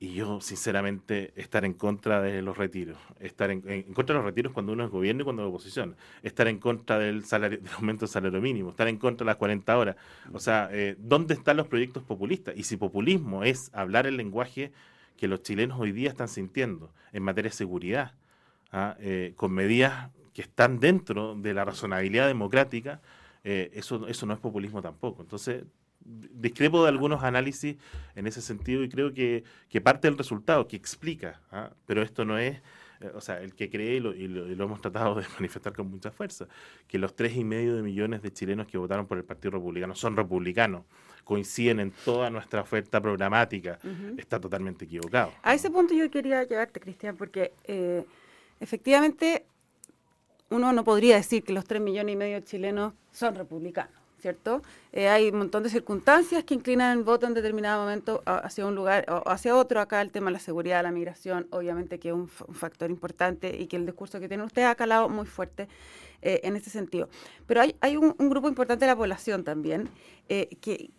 Y 0.00 0.14
yo, 0.14 0.40
sinceramente, 0.40 1.32
estar 1.34 1.64
en 1.64 1.74
contra 1.74 2.22
de 2.22 2.40
los 2.40 2.56
retiros, 2.56 2.96
estar 3.18 3.50
en, 3.50 3.60
contra 3.94 4.14
de 4.14 4.18
los 4.18 4.24
retiros 4.24 4.52
cuando 4.52 4.72
uno 4.72 4.84
es 4.84 4.90
gobierno 4.90 5.22
y 5.22 5.24
cuando 5.24 5.42
es 5.42 5.48
oposición, 5.48 5.96
estar 6.22 6.46
en 6.46 6.58
contra 6.60 7.00
del, 7.00 7.24
salario, 7.24 7.58
del 7.58 7.72
aumento 7.72 8.06
del 8.06 8.08
salario 8.08 8.40
mínimo, 8.40 8.70
estar 8.70 8.86
en 8.86 8.96
contra 8.96 9.24
de 9.24 9.30
las 9.30 9.36
40 9.36 9.76
horas. 9.76 9.96
O 10.32 10.38
sea, 10.38 10.68
eh, 10.70 10.94
¿dónde 10.98 11.34
están 11.34 11.56
los 11.56 11.66
proyectos 11.66 12.04
populistas? 12.04 12.56
Y 12.56 12.62
si 12.62 12.76
populismo 12.76 13.42
es 13.42 13.70
hablar 13.74 14.06
el 14.06 14.16
lenguaje 14.16 14.70
que 15.16 15.26
los 15.26 15.42
chilenos 15.42 15.80
hoy 15.80 15.90
día 15.90 16.10
están 16.10 16.28
sintiendo 16.28 16.92
en 17.12 17.24
materia 17.24 17.50
de 17.50 17.56
seguridad, 17.56 18.14
¿ah? 18.70 18.96
eh, 19.00 19.32
con 19.34 19.50
medidas 19.52 20.10
que 20.32 20.42
están 20.42 20.78
dentro 20.78 21.34
de 21.34 21.54
la 21.54 21.64
razonabilidad 21.64 22.28
democrática, 22.28 23.00
eh, 23.42 23.70
eso, 23.74 24.06
eso 24.06 24.26
no 24.26 24.34
es 24.34 24.38
populismo 24.38 24.80
tampoco. 24.80 25.22
Entonces, 25.22 25.64
discrepo 26.08 26.82
de 26.82 26.88
algunos 26.88 27.22
análisis 27.22 27.76
en 28.14 28.26
ese 28.26 28.40
sentido 28.40 28.82
y 28.82 28.88
creo 28.88 29.12
que, 29.12 29.44
parte 29.82 30.08
del 30.08 30.16
resultado, 30.16 30.66
que 30.66 30.76
explica, 30.76 31.40
¿ah? 31.52 31.70
pero 31.86 32.02
esto 32.02 32.24
no 32.24 32.38
es, 32.38 32.56
eh, 33.00 33.10
o 33.14 33.20
sea, 33.20 33.40
el 33.40 33.54
que 33.54 33.68
cree, 33.68 33.96
y 33.96 34.00
lo, 34.00 34.14
y 34.14 34.26
lo, 34.26 34.64
hemos 34.64 34.80
tratado 34.80 35.16
de 35.16 35.26
manifestar 35.38 35.74
con 35.74 35.90
mucha 35.90 36.10
fuerza, 36.10 36.46
que 36.86 36.98
los 36.98 37.14
tres 37.14 37.36
y 37.36 37.44
medio 37.44 37.76
de 37.76 37.82
millones 37.82 38.22
de 38.22 38.32
chilenos 38.32 38.66
que 38.66 38.78
votaron 38.78 39.06
por 39.06 39.18
el 39.18 39.24
Partido 39.24 39.52
Republicano 39.52 39.94
son 39.94 40.16
republicanos, 40.16 40.84
coinciden 41.24 41.80
en 41.80 41.92
toda 42.04 42.30
nuestra 42.30 42.62
oferta 42.62 43.00
programática, 43.00 43.78
está 44.16 44.40
totalmente 44.40 44.86
equivocado. 44.86 45.32
A 45.42 45.54
ese 45.54 45.70
punto 45.70 45.92
yo 45.92 46.10
quería 46.10 46.42
llevarte, 46.44 46.80
Cristian, 46.80 47.16
porque 47.16 47.52
eh, 47.64 48.04
efectivamente 48.60 49.44
uno 50.48 50.72
no 50.72 50.84
podría 50.84 51.16
decir 51.16 51.44
que 51.44 51.52
los 51.52 51.66
tres 51.66 51.82
millones 51.82 52.14
y 52.14 52.16
medio 52.16 52.36
de 52.36 52.44
chilenos 52.44 52.94
son 53.12 53.34
republicanos. 53.34 54.07
¿Cierto? 54.20 54.62
Eh, 54.92 55.08
hay 55.08 55.30
un 55.30 55.38
montón 55.38 55.62
de 55.62 55.70
circunstancias 55.70 56.44
que 56.44 56.54
inclinan 56.54 56.98
el 56.98 57.04
voto 57.04 57.26
en 57.26 57.34
determinado 57.34 57.82
momento 57.82 58.22
hacia 58.26 58.66
un 58.66 58.74
lugar 58.74 59.06
o 59.08 59.30
hacia 59.30 59.56
otro. 59.56 59.80
Acá 59.80 60.00
el 60.02 60.10
tema 60.10 60.26
de 60.26 60.32
la 60.32 60.38
seguridad, 60.38 60.82
la 60.82 60.90
migración, 60.90 61.46
obviamente 61.50 61.98
que 61.98 62.08
es 62.08 62.14
un, 62.14 62.28
factor 62.28 62.90
importante 62.90 63.56
y 63.56 63.66
que 63.66 63.76
el 63.76 63.86
discurso 63.86 64.20
que 64.20 64.28
tiene 64.28 64.42
usted 64.42 64.62
ha 64.62 64.74
calado 64.74 65.08
muy 65.08 65.26
fuerte 65.26 65.68
eh, 66.22 66.40
en 66.42 66.56
ese 66.56 66.70
sentido. 66.70 67.08
Pero 67.46 67.60
hay, 67.60 67.76
hay 67.80 67.96
un, 67.96 68.14
grupo 68.18 68.48
importante 68.48 68.84
de 68.84 68.90
la 68.90 68.96
población 68.96 69.44
también, 69.44 69.88
eh, 70.28 70.48
que 70.60 70.90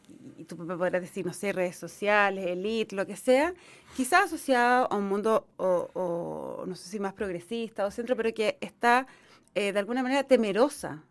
tú 0.47 0.55
podrás 0.55 1.01
decir, 1.01 1.25
no 1.25 1.33
sé, 1.33 1.51
redes 1.51 1.75
sociales, 1.75 2.45
elite, 2.47 2.95
lo 2.95 3.05
que 3.05 3.15
sea, 3.15 3.53
quizás 3.95 4.25
asociado 4.25 4.87
a 4.89 4.95
un 4.95 5.09
mundo, 5.09 5.47
o, 5.57 6.63
no 6.65 6.75
sé 6.75 6.89
si 6.89 6.99
más 6.99 7.13
progresista 7.13 7.85
o 7.85 7.91
centro, 7.91 8.15
pero 8.15 8.33
que 8.33 8.57
está 8.61 9.07
de 9.53 9.77
alguna 9.77 10.03
manera 10.03 10.23
temerosa 10.23 11.03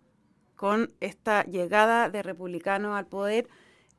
con 0.58 0.92
esta 0.98 1.44
llegada 1.44 2.10
de 2.10 2.20
republicanos 2.20 2.98
al 2.98 3.06
poder, 3.06 3.48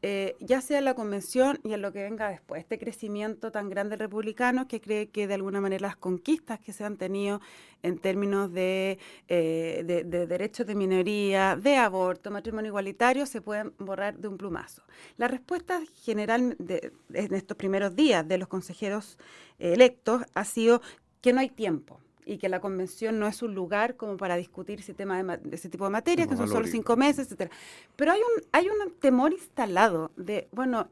eh, 0.01 0.35
ya 0.41 0.59
sea 0.59 0.79
en 0.79 0.85
la 0.85 0.93
convención 0.93 1.57
y 1.63 1.71
en 1.71 1.81
lo 1.81 1.93
que 1.93 2.03
venga 2.03 2.27
después. 2.27 2.59
Este 2.59 2.77
crecimiento 2.77 3.49
tan 3.49 3.69
grande 3.69 3.95
de 3.95 4.03
republicanos 4.03 4.65
que 4.65 4.81
cree 4.81 5.07
que 5.07 5.25
de 5.25 5.35
alguna 5.35 5.61
manera 5.61 5.87
las 5.87 5.95
conquistas 5.95 6.59
que 6.59 6.73
se 6.73 6.83
han 6.83 6.97
tenido 6.97 7.39
en 7.81 7.97
términos 7.97 8.51
de, 8.51 8.99
eh, 9.29 9.83
de, 9.85 10.25
derechos 10.27 10.67
de 10.67 10.75
minoría, 10.75 11.55
de 11.55 11.77
aborto, 11.77 12.29
matrimonio 12.29 12.67
igualitario, 12.67 13.25
se 13.25 13.39
pueden 13.39 13.73
borrar 13.79 14.17
de 14.17 14.27
un 14.27 14.37
plumazo. 14.37 14.83
La 15.15 15.29
respuesta 15.29 15.79
general 16.03 16.57
de, 16.59 16.91
en 17.13 17.33
estos 17.35 17.55
primeros 17.55 17.95
días 17.95 18.27
de 18.27 18.37
los 18.37 18.49
consejeros 18.49 19.17
electos 19.59 20.23
ha 20.33 20.43
sido 20.43 20.81
que 21.21 21.31
no 21.31 21.39
hay 21.39 21.49
tiempo 21.49 22.01
y 22.29 22.37
que 22.37 22.47
la 22.47 22.61
convención 22.61 23.17
no 23.17 23.27
es 23.27 23.41
un 23.41 23.55
lugar 23.55 23.95
como 23.95 24.15
para 24.15 24.35
discutir 24.35 24.79
ese 24.79 24.93
tema 24.93 25.21
de, 25.23 25.39
ese 25.51 25.67
tipo 25.67 25.85
de 25.85 25.89
materias, 25.89 26.27
que 26.27 26.37
son 26.37 26.47
solo 26.47 26.67
cinco 26.67 26.95
meses, 26.95 27.25
etcétera. 27.25 27.49
Pero 27.95 28.11
hay 28.11 28.19
un, 28.19 28.43
hay 28.51 28.69
un 28.69 28.91
temor 28.99 29.33
instalado 29.33 30.11
de, 30.15 30.47
bueno, 30.51 30.89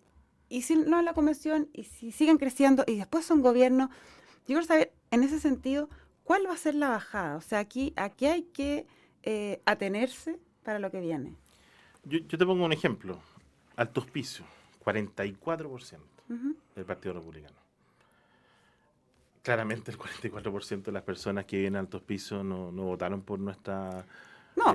y 0.50 0.64
si 0.64 0.76
no 0.76 0.98
es 0.98 1.06
la 1.06 1.14
convención, 1.14 1.70
y 1.74 1.84
si 1.84 2.12
siguen 2.12 2.40
creciendo, 2.40 2.84
y 2.88 2.96
después 2.96 3.24
son 3.24 3.44
gobiernos, 3.44 3.90
yo 3.90 4.56
quiero 4.56 4.64
saber, 4.64 4.92
en 5.12 5.22
ese 5.22 5.40
sentido, 5.40 5.90
¿cuál 6.24 6.48
va 6.48 6.54
a 6.54 6.58
ser 6.58 6.74
la 6.74 6.90
bajada? 6.90 7.36
O 7.36 7.42
sea, 7.42 7.60
aquí, 7.60 7.94
aquí 7.98 8.26
hay 8.26 8.42
que 8.42 8.88
eh, 9.22 9.62
atenerse 9.66 10.40
para 10.64 10.80
lo 10.80 10.90
que 10.90 11.02
viene. 11.02 11.36
Yo, 12.04 12.26
te 12.26 12.46
pongo 12.46 12.66
un 12.66 12.74
ejemplo. 12.74 13.20
Alto 13.76 14.02
hospicio, 14.02 14.44
44% 14.84 16.00
del 16.76 16.86
Partido 16.86 17.14
Republicano 17.14 17.67
claramente 19.48 19.92
el 19.92 19.98
44% 19.98 20.84
de 20.84 20.92
las 20.92 21.04
personas 21.04 21.46
que 21.46 21.56
viven 21.56 21.76
en 21.76 21.80
altos 21.80 22.02
pisos 22.02 22.44
no, 22.44 22.70
no 22.70 22.84
votaron 22.84 23.22
por 23.22 23.40
nuestra 23.40 24.06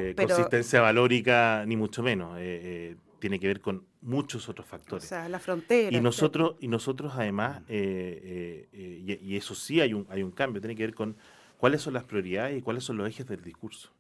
eh, 0.00 0.14
consistencia 0.16 0.80
valórica, 0.80 1.62
ni 1.66 1.76
mucho 1.76 2.02
menos. 2.02 2.38
Eh, 2.38 2.40
eh, 2.40 2.96
tiene 3.18 3.38
que 3.38 3.48
ver 3.48 3.61
con 3.61 3.85
muchos 4.00 4.48
otros 4.48 4.66
factores. 4.66 5.04
O 5.04 5.08
sea, 5.08 5.28
la 5.28 5.38
frontera. 5.40 5.94
Y 5.94 6.00
nosotros, 6.00 6.54
y 6.58 6.68
nosotros 6.68 7.12
además, 7.14 7.61
y, 7.68 9.37
eso 9.37 9.54
sí 9.54 9.82
hay 9.82 9.92
un, 9.92 10.06
hay 10.08 10.22
un 10.22 10.30
cambio, 10.30 10.62
tiene 10.62 10.74
que 10.74 10.85
ver 10.85 10.94
con 10.94 11.16
cuáles 11.58 11.82
son 11.82 11.92
las 11.92 12.04
prioridades 12.04 12.56
y 12.58 12.62
cuáles 12.62 12.82
son 12.82 12.96
los 12.96 13.06
ejes 13.06 13.26
del 13.26 13.42
discurso. 13.42 13.90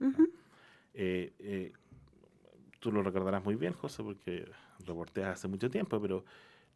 tú 2.80 2.92
lo 2.92 3.02
recordarás 3.02 3.44
muy 3.44 3.56
bien, 3.56 3.74
José, 3.74 4.02
porque 4.02 4.48
reporteas 4.86 5.34
hace 5.34 5.48
mucho 5.48 5.68
tiempo, 5.68 6.00
pero 6.00 6.24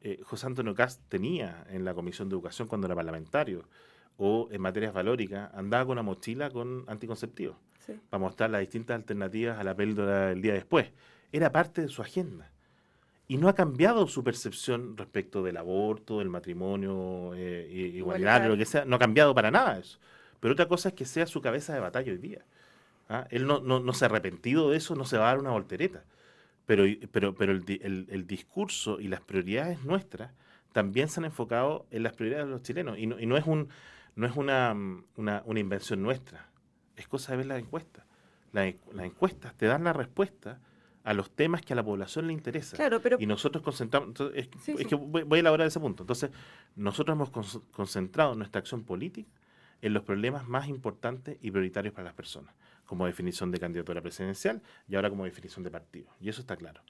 eh, 0.07 0.21
José 0.23 0.47
Antonio 0.47 0.73
Cast 0.73 1.03
tenía 1.09 1.67
en 1.69 1.85
la 1.85 1.93
Comisión 1.93 2.29
de 2.29 2.35
Educación 2.35 2.69
cuando 2.69 2.87
era 2.87 2.95
parlamentario, 2.95 3.65
o 4.19 4.49
en 4.53 4.61
materias 4.61 4.95
valóricas, 4.95 5.53
andaba 5.53 5.85
con 5.85 5.93
una 5.93 6.03
mochila 6.03 6.49
con 6.51 6.85
anticonceptivos 6.87 7.57
para 8.09 8.21
mostrar 8.21 8.51
las 8.51 8.61
distintas 8.61 8.95
alternativas 8.95 9.59
a 9.59 9.65
la 9.65 9.75
píldora 9.75 10.29
del 10.29 10.43
día 10.43 10.55
después. 10.55 10.93
Era 11.33 11.51
parte 11.51 11.83
de 11.83 11.89
su 11.89 12.03
agenda. 12.03 12.53
Y 13.27 13.37
no 13.37 13.49
ha 13.49 13.55
cambiado 13.55 14.07
su 14.07 14.23
percepción 14.23 14.97
respecto 14.97 15.43
del 15.43 15.57
aborto, 15.57 16.21
del 16.21 16.29
matrimonio 16.29 17.33
eh, 17.35 17.69
igualitario, 17.95 18.49
lo 18.51 18.57
que 18.57 18.65
sea. 18.65 18.85
No 18.85 18.97
ha 18.97 18.99
cambiado 19.01 19.35
para 19.35 19.51
nada 19.51 19.79
eso. 19.79 19.99
Pero 20.39 20.53
otra 20.53 20.69
cosa 20.69 20.91
es 20.91 20.95
que 20.95 21.05
sea 21.05 21.27
su 21.27 21.41
cabeza 21.41 21.75
de 21.75 21.81
batalla 21.81 22.13
hoy 22.13 22.19
día. 22.19 22.45
¿ah? 23.09 23.27
Él 23.31 23.47
no, 23.47 23.61
no, 23.61 23.81
no 23.81 23.93
se 23.93 24.05
ha 24.05 24.09
arrepentido 24.09 24.71
de 24.71 24.77
eso, 24.77 24.95
no 24.95 25.05
se 25.05 25.19
va 25.19 25.25
a 25.25 25.29
dar 25.29 25.39
una 25.39 25.51
voltereta 25.51 26.05
pero, 26.67 26.85
pero, 27.13 27.35
pero 27.35 27.53
el, 27.53 28.27
discurso 28.27 29.01
y 29.01 29.09
las 29.09 29.21
prioridades 29.21 29.85
nuestras 29.85 30.33
también 30.73 31.09
se 31.09 31.21
han 31.21 31.25
enfocado 31.25 31.87
en 31.91 32.03
las 32.03 32.13
prioridades 32.13 32.47
de 32.47 32.53
los 32.53 32.63
chilenos. 32.63 32.99
Y 32.99 33.07
no, 33.07 33.19
y 33.19 33.27
no 33.27 33.37
es, 33.37 33.47
un, 33.47 33.69
no 34.17 34.27
es 34.27 34.37
una, 34.37 34.75
una, 35.17 35.43
una, 35.47 35.61
invención 35.61 36.03
nuestra, 36.03 36.51
es 36.97 37.09
cosa 37.09 37.33
de 37.33 37.39
ver 37.39 37.47
las 37.47 37.59
encuestas. 37.61 38.05
las 38.53 38.75
encuestas 38.99 39.55
te 39.55 39.67
dan 39.67 39.85
la 39.85 39.93
respuesta 39.93 40.61
a 41.07 41.15
los 41.15 41.31
temas 41.31 41.63
que 41.63 41.73
a 41.73 41.77
la 41.77 41.85
población 41.85 42.27
le 42.27 42.33
interesa. 42.33 42.77
Claro, 42.77 43.01
pero... 43.01 43.17
Y 43.21 43.27
nosotros 43.27 43.63
concentramos, 43.63 44.21
es, 44.35 44.49
que 44.49 44.97
voy, 44.97 45.39
a 45.39 45.41
elaborar 45.41 45.69
ese 45.69 45.79
punto. 45.79 46.03
Entonces, 46.03 46.33
nosotros 46.75 47.15
hemos 47.15 47.31
concentrado 47.71 48.35
nuestra 48.35 48.59
acción 48.59 48.83
política 48.83 49.31
en 49.83 49.95
los 49.95 50.03
problemas 50.03 50.49
más 50.49 50.67
importantes 50.67 51.39
y 51.41 51.53
prioritarios 51.53 51.95
para 51.95 52.07
las 52.07 52.15
personas, 52.15 52.55
como 52.87 53.07
definición 53.07 53.51
de 53.51 53.59
candidatura 53.59 54.01
presidencial 54.01 54.63
y 54.89 54.95
ahora 54.95 55.11
como 55.11 55.25
definición 55.25 55.63
de 55.65 55.71
partido. 55.71 56.09
Y 56.21 56.29
eso 56.29 56.41
está 56.41 56.57
claro. 56.57 56.81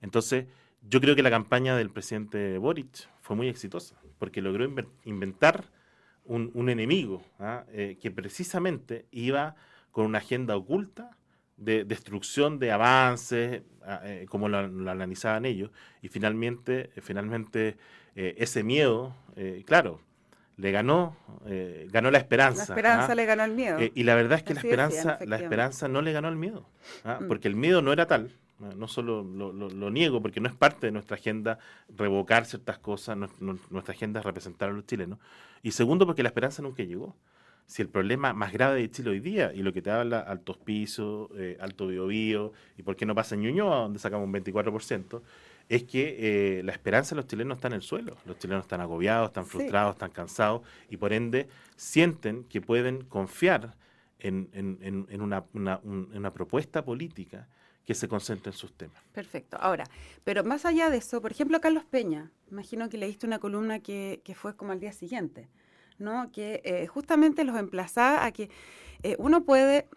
Entonces, 0.00 0.46
yo 0.82 1.00
creo 1.00 1.14
que 1.14 1.22
la 1.22 1.30
campaña 1.30 1.76
del 1.76 1.90
presidente 1.90 2.58
Boric 2.58 3.08
fue 3.20 3.36
muy 3.36 3.48
exitosa, 3.48 3.96
porque 4.18 4.42
logró 4.42 4.68
inventar 5.04 5.70
un, 6.24 6.68
enemigo 6.68 7.22
¿ah? 7.38 7.64
eh, 7.72 7.98
que 8.00 8.10
precisamente 8.10 9.06
iba 9.10 9.54
con 9.90 10.06
una 10.06 10.18
agenda 10.18 10.56
oculta 10.56 11.16
de 11.56 11.84
destrucción 11.84 12.58
de 12.58 12.72
avances, 12.72 13.62
ah, 13.84 14.00
eh, 14.04 14.26
como 14.28 14.48
lo, 14.48 14.58
analizaban 14.58 15.44
ellos, 15.44 15.70
y 16.00 16.08
finalmente, 16.08 16.90
finalmente 17.00 17.76
eh, 18.16 18.34
ese 18.38 18.64
miedo, 18.64 19.14
claro, 19.64 20.00
le 20.56 20.70
ganó, 20.70 21.16
ganó 21.90 22.10
la 22.10 22.18
esperanza. 22.18 22.66
La 22.66 22.74
esperanza 22.74 23.12
¿ah? 23.12 23.14
le 23.14 23.26
ganó 23.26 23.44
el 23.44 23.52
miedo. 23.52 23.78
y 23.80 24.02
la 24.04 24.14
verdad 24.14 24.38
es 24.38 24.44
que 24.44 24.54
la 24.54 24.60
esperanza, 24.60 25.18
la 25.24 25.36
esperanza 25.36 25.88
no 25.88 26.02
le 26.02 26.12
ganó 26.12 26.28
el 26.28 26.36
miedo, 26.36 26.68
mm. 27.04 27.26
porque 27.26 27.48
el 27.48 27.56
miedo 27.56 27.82
no 27.82 27.92
era 27.92 28.06
tal, 28.06 28.30
no 28.76 28.88
solo 28.88 29.24
lo, 29.24 29.90
niego 29.90 30.22
porque 30.22 30.40
no 30.40 30.48
es 30.48 30.54
parte 30.54 30.86
de 30.86 30.92
nuestra 30.92 31.16
agenda 31.16 31.58
revocar 31.88 32.46
ciertas 32.46 32.78
cosas, 32.78 33.16
nuestra 33.16 33.94
agenda 33.94 34.20
es 34.20 34.26
representar 34.26 34.70
a 34.70 34.72
los 34.72 34.86
chilenos. 34.86 35.18
Y 35.62 35.72
segundo, 35.72 36.06
porque 36.06 36.22
la 36.22 36.28
esperanza 36.28 36.62
nunca 36.62 36.82
llegó. 36.82 37.16
Si 37.66 37.80
el 37.80 37.88
problema 37.88 38.32
más 38.32 38.52
grave 38.52 38.80
de 38.80 38.90
Chile 38.90 39.10
hoy 39.10 39.20
día, 39.20 39.52
y 39.54 39.62
lo 39.62 39.72
que 39.72 39.82
te 39.82 39.90
habla 39.90 40.20
altos 40.20 40.58
pisos, 40.58 41.30
eh, 41.36 41.56
alto 41.60 41.86
biobío, 41.86 42.52
y 42.76 42.82
por 42.82 42.96
qué 42.96 43.06
no 43.06 43.14
pasa 43.14 43.34
en 43.34 43.42
Ñuñoa, 43.42 43.76
donde 43.76 43.98
sacamos 43.98 44.26
un 44.26 44.32
24%, 44.32 45.22
es 45.74 45.84
que 45.84 46.58
eh, 46.58 46.62
la 46.62 46.72
esperanza 46.72 47.14
de 47.14 47.22
los 47.22 47.26
chilenos 47.26 47.56
está 47.56 47.68
en 47.68 47.74
el 47.74 47.80
suelo. 47.80 48.18
Los 48.26 48.38
chilenos 48.38 48.64
están 48.64 48.82
agobiados, 48.82 49.30
están 49.30 49.46
frustrados, 49.46 49.94
están 49.94 50.10
cansados, 50.10 50.60
y 50.90 50.98
por 50.98 51.14
ende 51.14 51.48
sienten 51.76 52.44
que 52.44 52.60
pueden 52.60 53.04
confiar 53.04 53.74
en, 54.18 54.50
una, 55.18 55.44
una 55.54 56.30
propuesta 56.30 56.84
política 56.84 57.48
que 57.86 57.94
se 57.94 58.06
concentre 58.06 58.52
en 58.52 58.56
sus 58.56 58.74
temas. 58.74 59.02
Perfecto. 59.12 59.56
Ahora, 59.58 59.84
pero 60.24 60.44
más 60.44 60.66
allá 60.66 60.90
de 60.90 60.98
eso, 60.98 61.22
por 61.22 61.32
ejemplo, 61.32 61.58
Carlos 61.62 61.84
Peña, 61.84 62.30
imagino 62.50 62.90
que 62.90 62.98
leíste 62.98 63.26
una 63.26 63.38
columna 63.38 63.80
que, 63.80 64.20
que 64.24 64.34
fue 64.34 64.54
como 64.54 64.72
al 64.72 64.78
día 64.78 64.92
siguiente, 64.92 65.48
¿no? 65.98 66.30
Que 66.32 66.60
eh, 66.64 66.86
justamente 66.86 67.44
los 67.44 67.56
emplazaba 67.56 68.26
a 68.26 68.32
que 68.32 68.50
eh, 69.02 69.16
uno 69.18 69.44
puede 69.44 69.88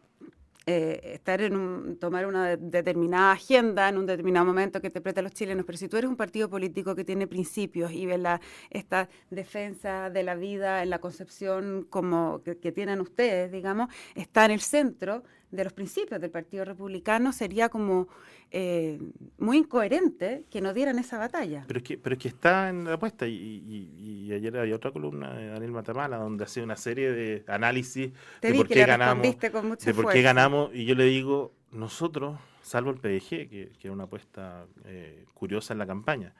eh, 0.67 1.13
estar 1.13 1.41
en 1.41 1.55
un, 1.55 1.97
tomar 1.97 2.25
una 2.25 2.57
determinada 2.57 3.33
agenda 3.33 3.87
en 3.87 3.97
un 3.97 4.05
determinado 4.05 4.45
momento 4.45 4.81
que 4.81 4.87
interpreta 4.87 5.19
a 5.19 5.23
los 5.23 5.33
chilenos, 5.33 5.65
pero 5.65 5.77
si 5.77 5.87
tú 5.87 5.97
eres 5.97 6.09
un 6.09 6.15
partido 6.15 6.49
político 6.49 6.95
que 6.95 7.03
tiene 7.03 7.27
principios 7.27 7.91
y 7.91 8.05
ve 8.05 8.17
la, 8.17 8.41
esta 8.71 9.07
defensa 9.29 10.09
de 10.09 10.23
la 10.23 10.35
vida 10.35 10.81
en 10.81 10.89
la 10.89 10.99
concepción 10.99 11.85
como 11.89 12.41
que, 12.43 12.57
que 12.57 12.71
tienen 12.71 12.99
ustedes, 13.01 13.51
digamos, 13.51 13.89
está 14.15 14.45
en 14.45 14.51
el 14.51 14.61
centro, 14.61 15.23
de 15.55 15.63
los 15.63 15.73
principios 15.73 16.19
del 16.19 16.31
Partido 16.31 16.65
Republicano, 16.65 17.31
sería 17.31 17.69
como 17.69 18.07
eh, 18.51 18.99
muy 19.37 19.57
incoherente 19.57 20.45
que 20.49 20.61
no 20.61 20.73
dieran 20.73 20.99
esa 20.99 21.17
batalla. 21.17 21.63
Pero 21.67 21.77
es 21.79 21.83
que, 21.83 21.97
pero 21.97 22.15
es 22.15 22.21
que 22.21 22.27
está 22.27 22.69
en 22.69 22.85
la 22.85 22.93
apuesta, 22.93 23.27
y, 23.27 24.31
ayer 24.31 24.57
había 24.57 24.75
otra 24.75 24.91
columna 24.91 25.33
de 25.33 25.47
Daniel 25.47 25.71
Matamala 25.71 26.17
donde 26.17 26.43
hace 26.43 26.61
una 26.61 26.75
serie 26.75 27.11
de 27.11 27.43
análisis 27.47 28.11
de 28.41 28.53
por 28.53 28.67
qué 28.67 28.85
ganamos. 28.85 29.23
de 29.23 29.93
por 29.93 30.11
qué 30.11 30.21
ganamos, 30.21 30.54
y 30.73 30.85
yo 30.85 30.95
le 30.95 31.05
digo, 31.05 31.53
nosotros, 31.71 32.39
salvo 32.61 32.91
el 32.91 32.97
PDG, 32.97 33.49
que, 33.49 33.71
era 33.81 33.93
una 33.93 34.05
apuesta 34.05 34.65
eh, 34.85 35.25
curiosa 35.33 35.73
en 35.73 35.79
la 35.79 35.87
campaña, 35.87 36.33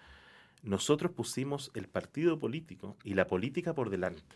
nosotros 0.64 1.12
pusimos 1.12 1.72
el 1.76 1.88
partido 1.88 2.40
político 2.40 2.98
y 3.04 3.14
la 3.14 3.28
política 3.28 3.74
por 3.74 3.90
delante. 3.90 4.36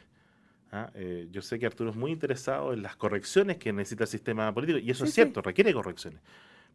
¿ah? 0.72 0.92
Eh, 0.94 1.28
yo 1.32 1.42
sé 1.42 1.58
que 1.58 1.66
Arturo 1.66 1.90
es 1.90 1.96
muy 1.96 2.12
interesado 2.12 2.74
en 2.74 2.84
las 2.84 2.96
correcciones 2.96 3.58
que 3.58 3.74
necesita 3.74 4.04
el 4.04 4.10
sistema 4.10 4.54
político, 4.54 4.78
y 4.78 4.92
eso 4.92 5.06
es 5.06 5.14
cierto, 5.14 5.42
requiere 5.42 5.74
correcciones. 5.74 6.22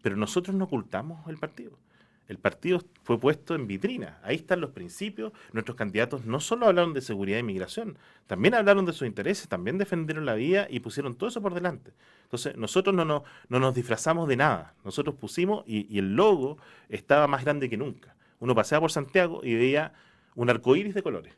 Pero 0.03 0.17
nosotros 0.17 0.57
no 0.57 0.64
ocultamos 0.64 1.27
el 1.29 1.38
partido. 1.38 1.79
El 2.27 2.39
partido 2.39 2.81
fue 3.03 3.19
puesto 3.19 3.55
en 3.55 3.67
vitrina. 3.67 4.19
Ahí 4.23 4.37
están 4.37 4.61
los 4.61 4.71
principios. 4.71 5.33
Nuestros 5.53 5.77
candidatos 5.77 6.25
no 6.25 6.41
solo 6.41 6.67
hablaron 6.67 6.95
de 6.95 7.03
seguridad 7.03 7.37
e 7.37 7.41
inmigración, 7.41 7.99
también 8.27 8.55
hablaron 8.55 8.87
de 8.87 8.93
sus 8.93 9.07
intereses, 9.07 9.49
también 9.49 9.77
defendieron 9.77 10.25
la 10.25 10.35
vida 10.35 10.67
y 10.71 10.81
pusieron 10.81 11.15
todo 11.15 11.29
eso 11.29 11.43
por 11.43 11.53
delante. 11.53 11.93
Entonces, 12.23 12.57
nosotros 12.57 12.95
no, 12.95 13.05
no, 13.05 13.25
no 13.49 13.61
nos 13.61 13.75
disfrazamos 13.75 14.27
de 14.29 14.37
nada. 14.37 14.75
Nosotros 14.85 15.17
pusimos 15.17 15.65
y, 15.67 15.99
el 15.99 16.17
logo 16.17 16.59
estaba 16.89 17.27
más 17.27 17.45
grande 17.45 17.69
que 17.69 17.77
nunca. 17.77 18.17
Uno 18.41 18.55
paseaba 18.55 18.83
por 18.83 18.93
Santiago 18.93 19.41
y 19.43 19.55
veía 19.55 19.93
un 20.35 20.49
arco 20.51 20.75
iris 20.75 20.95
de 20.95 21.03
colores. 21.03 21.35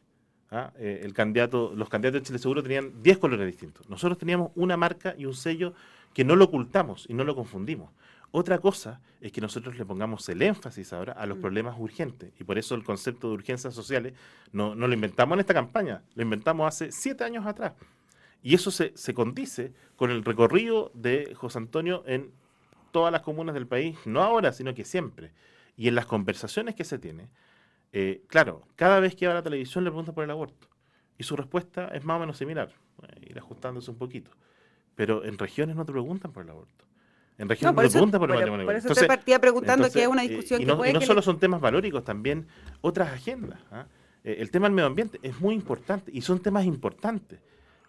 ¿ah? 0.51 0.72
Eh, 0.79 1.01
el 1.03 1.12
candidato, 1.12 1.72
los 1.75 1.88
candidatos 1.88 2.20
de 2.20 2.27
Chile 2.27 2.38
Seguro 2.38 2.62
tenían 2.62 3.03
10 3.03 3.18
colores 3.18 3.46
distintos. 3.46 3.88
Nosotros 3.88 4.18
teníamos 4.18 4.53
una 4.55 4.77
marca 4.77 5.14
y 5.18 5.27
un 5.27 5.35
sello 5.35 5.75
que 6.16 6.24
no 6.24 6.35
lo 6.35 6.46
ocultamos 6.46 7.05
y 7.11 7.12
no 7.12 7.24
lo 7.24 7.35
confundimos. 7.35 7.90
Otra 8.31 8.57
cosa 8.57 9.02
es 9.20 9.33
que 9.33 9.42
nosotros 9.42 9.76
le 9.76 9.85
pongamos 9.85 10.26
el 10.31 10.40
énfasis 10.40 10.94
ahora 10.94 11.12
a 11.12 11.26
los 11.26 11.37
mm. 11.37 11.40
problemas 11.42 11.76
urgentes. 11.79 12.33
Y 12.40 12.44
por 12.44 12.57
eso 12.57 12.74
el 12.74 12.85
concepto 12.85 13.29
de 13.29 13.35
urgencias 13.35 13.74
sociales 13.74 14.14
no, 14.50 14.74
no 14.74 14.88
lo 14.88 14.94
inventamos 14.94 15.37
en 15.37 15.40
esta 15.40 15.52
campaña, 15.52 16.02
lo 16.14 16.22
inventamos 16.22 16.66
hace 16.66 16.90
siete 16.90 17.22
años 17.22 17.44
atrás. 17.44 17.74
Y 18.42 18.55
eso 18.55 18.70
se, 18.70 18.96
se 18.96 19.12
condice 19.12 19.74
con 19.94 20.11
el 20.11 20.24
recorrido 20.24 20.90
de 20.94 21.35
José 21.35 21.59
Antonio 21.59 22.02
en 22.07 22.33
todas 22.92 23.12
las 23.12 23.20
comunas 23.20 23.55
del 23.55 23.66
país, 23.66 23.98
no 24.07 24.22
ahora, 24.22 24.55
sino 24.55 24.72
que 24.72 24.87
siempre. 24.87 25.33
Y 25.76 25.88
en 25.88 25.96
las 25.96 26.07
conversaciones 26.07 26.74
que 26.74 26.85
se 26.85 26.98
tiene, 26.98 27.29
eh, 27.92 28.22
claro, 28.29 28.62
cada 28.74 29.00
vez 29.00 29.14
que 29.14 29.26
va 29.26 29.33
a 29.33 29.37
la 29.37 29.42
televisión 29.42 29.85
le 29.85 29.90
preguntan 29.90 30.14
por 30.14 30.24
el 30.24 30.31
aborto. 30.31 30.66
Y 31.18 31.24
su 31.24 31.37
respuesta 31.37 31.88
es 31.88 32.07
más 32.07 32.16
o 32.16 32.20
menos 32.20 32.38
similar, 32.38 32.72
eh, 33.02 33.33
ir 33.33 33.38
ajustándose 33.38 33.90
un 33.90 33.98
poquito. 33.98 34.31
Pero 34.96 35.24
en 35.24 35.38
regiones 35.38 35.76
no 35.76 35.85
te 35.85 35.92
preguntan 35.92 36.32
por 36.32 36.42
el 36.42 36.50
aborto. 36.50 36.85
En 37.38 37.48
regiones 37.48 37.76
no, 37.76 37.82
te 37.82 37.88
preguntan 37.90 38.20
por 38.20 38.30
el 38.30 38.37
matrimonio. 38.37 38.66
Por 38.66 38.74
eso 38.74 38.94
te 38.94 39.06
partía 39.06 39.40
preguntando 39.40 39.90
que 39.90 40.02
es 40.02 40.09
una 40.09 40.22
discusión 40.22 40.61
y 40.61 40.64
no, 40.64 40.80
que 40.80 40.90
y 40.90 40.92
no 40.92 41.00
solo 41.02 41.22
son 41.22 41.38
temas 41.38 41.61
valóricos, 41.61 42.02
también 42.02 42.46
otras 42.80 43.12
agendas. 43.12 43.61
¿ah? 43.70 43.87
Eh, 44.24 44.38
el 44.40 44.50
tema 44.50 44.66
del 44.66 44.74
medio 44.74 44.87
ambiente 44.87 45.20
es 45.22 45.38
muy 45.40 45.54
importante 45.54 46.11
y 46.12 46.22
son 46.22 46.40
temas 46.40 46.64
importantes. 46.64 47.38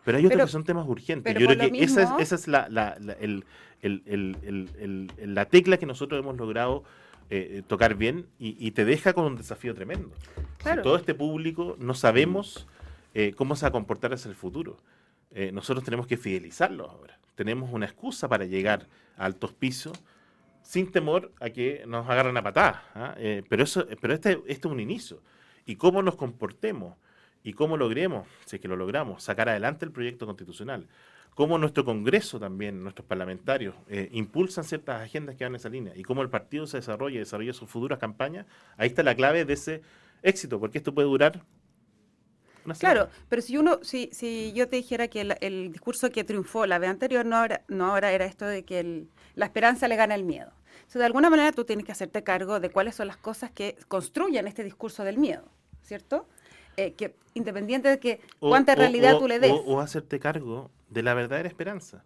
Pero 0.03 0.19
hay 0.19 0.25
otros 0.25 0.43
que 0.43 0.51
son 0.51 0.63
temas 0.63 0.87
urgentes. 0.87 1.33
Yo 1.37 1.47
creo 1.47 1.71
que 1.71 1.83
esa 1.83 2.03
es, 2.03 2.09
esa 2.19 2.35
es 2.35 2.47
la, 2.47 2.69
la, 2.69 2.97
la, 2.99 3.13
el, 3.13 3.43
el, 3.81 5.11
la 5.17 5.45
tecla 5.45 5.77
que 5.77 5.85
nosotros 5.85 6.19
hemos 6.19 6.37
logrado 6.37 6.83
eh, 7.29 7.61
tocar 7.67 7.95
bien 7.95 8.25
y, 8.39 8.71
te 8.71 8.85
deja 8.85 9.13
con 9.13 9.25
un 9.25 9.35
desafío 9.35 9.73
tremendo. 9.73 10.09
todo 10.81 10.95
este 10.95 11.13
público 11.13 11.75
no 11.79 11.93
sabemos 11.93 12.67
eh, 13.13 13.33
cómo 13.35 13.55
se 13.57 13.63
va 13.63 13.69
a 13.69 13.71
comportar 13.71 14.13
hacia 14.13 14.29
el 14.29 14.35
futuro. 14.35 14.77
Eh, 15.31 15.51
nosotros 15.51 15.83
tenemos 15.83 16.07
que 16.07 16.17
fidelizarlos 16.17 16.89
ahora. 16.89 17.19
Tenemos 17.35 17.71
una 17.71 17.85
excusa 17.85 18.27
para 18.27 18.45
llegar 18.45 18.87
a 19.17 19.25
altos 19.25 19.53
pisos 19.53 19.97
sin 20.61 20.91
temor 20.91 21.31
a 21.39 21.49
que 21.49 21.83
nos 21.87 22.09
agarren 22.09 22.35
a 22.37 22.43
patadas. 22.43 22.81
¿ah? 22.95 23.15
pero 23.49 23.63
eso, 23.63 23.85
pero 24.01 24.13
este, 24.13 24.41
este 24.47 24.67
es 24.67 24.71
un 24.71 24.79
inicio. 24.79 25.21
Y 25.65 25.75
cómo 25.75 26.01
nos 26.01 26.15
comportemos 26.15 26.95
y 27.43 27.53
cómo 27.53 27.77
logremos, 27.77 28.27
si 28.45 28.57
es 28.57 28.61
que 28.61 28.67
lo 28.67 28.75
logramos, 28.75 29.23
sacar 29.23 29.49
adelante 29.49 29.85
el 29.85 29.91
proyecto 29.91 30.25
constitucional 30.25 30.87
cómo 31.37 31.59
nuestro 31.59 31.85
Congreso 31.85 32.39
también, 32.39 32.81
nuestros 32.81 33.05
parlamentarios, 33.05 33.75
eh, 33.89 34.09
impulsan 34.11 34.63
ciertas 34.63 35.03
agendas 35.03 35.35
que 35.35 35.43
van 35.43 35.51
en 35.51 35.57
esa 35.57 35.69
línea 35.69 35.93
y 35.95 36.01
cómo 36.01 36.23
el 36.23 36.31
partido 36.31 36.65
se 36.65 36.77
desarrolla 36.77 37.17
y 37.17 37.19
desarrolla 37.19 37.53
sus 37.53 37.69
futuras 37.69 37.99
campañas, 37.99 38.47
ahí 38.75 38.87
está 38.87 39.03
la 39.03 39.13
clave 39.13 39.45
de 39.45 39.53
ese 39.53 39.83
éxito, 40.23 40.59
porque 40.59 40.79
esto 40.79 40.95
puede 40.95 41.07
durar 41.07 41.43
una 42.67 42.75
Claro, 42.75 43.09
pero 43.29 43.41
si 43.41 43.57
uno, 43.57 43.79
si, 43.81 44.09
si 44.11 44.53
yo 44.53 44.67
te 44.67 44.75
dijera 44.75 45.07
que 45.07 45.35
el, 45.39 45.71
discurso 45.71 46.11
que 46.11 46.23
triunfó 46.23 46.65
la 46.65 46.77
vez 46.77 46.89
anterior 46.89 47.25
no 47.25 47.37
ahora, 47.37 47.61
no 47.67 47.87
ahora 47.87 48.11
era 48.11 48.25
esto 48.25 48.45
de 48.45 48.63
que 48.63 49.05
la 49.35 49.45
esperanza 49.45 49.87
le 49.87 49.95
gana 49.95 50.13
el 50.13 50.23
miedo. 50.23 50.51
O 50.95 50.99
de 50.99 51.05
alguna 51.05 51.29
manera 51.29 51.51
tú 51.51 51.63
tienes 51.63 51.85
que 51.85 51.91
hacerte 51.91 52.23
cargo 52.23 52.59
de 52.59 52.69
cuáles 52.69 52.95
son 52.95 53.07
las 53.07 53.17
cosas 53.17 53.51
que 53.51 53.77
construyen 53.87 54.47
este 54.47 54.63
discurso 54.63 55.03
del 55.03 55.17
miedo, 55.17 55.43
¿cierto? 55.83 56.27
Eh, 56.75 56.93
que 56.93 57.15
independiente 57.33 57.89
de 57.89 57.99
que 57.99 58.21
cuánta 58.39 58.75
realidad 58.75 59.17
tú 59.19 59.27
le 59.27 59.39
des. 59.39 59.51
o, 59.51 59.79
hacerte 59.79 60.19
cargo 60.19 60.71
de 60.89 61.03
la 61.03 61.13
verdadera 61.13 61.47
esperanza. 61.47 62.03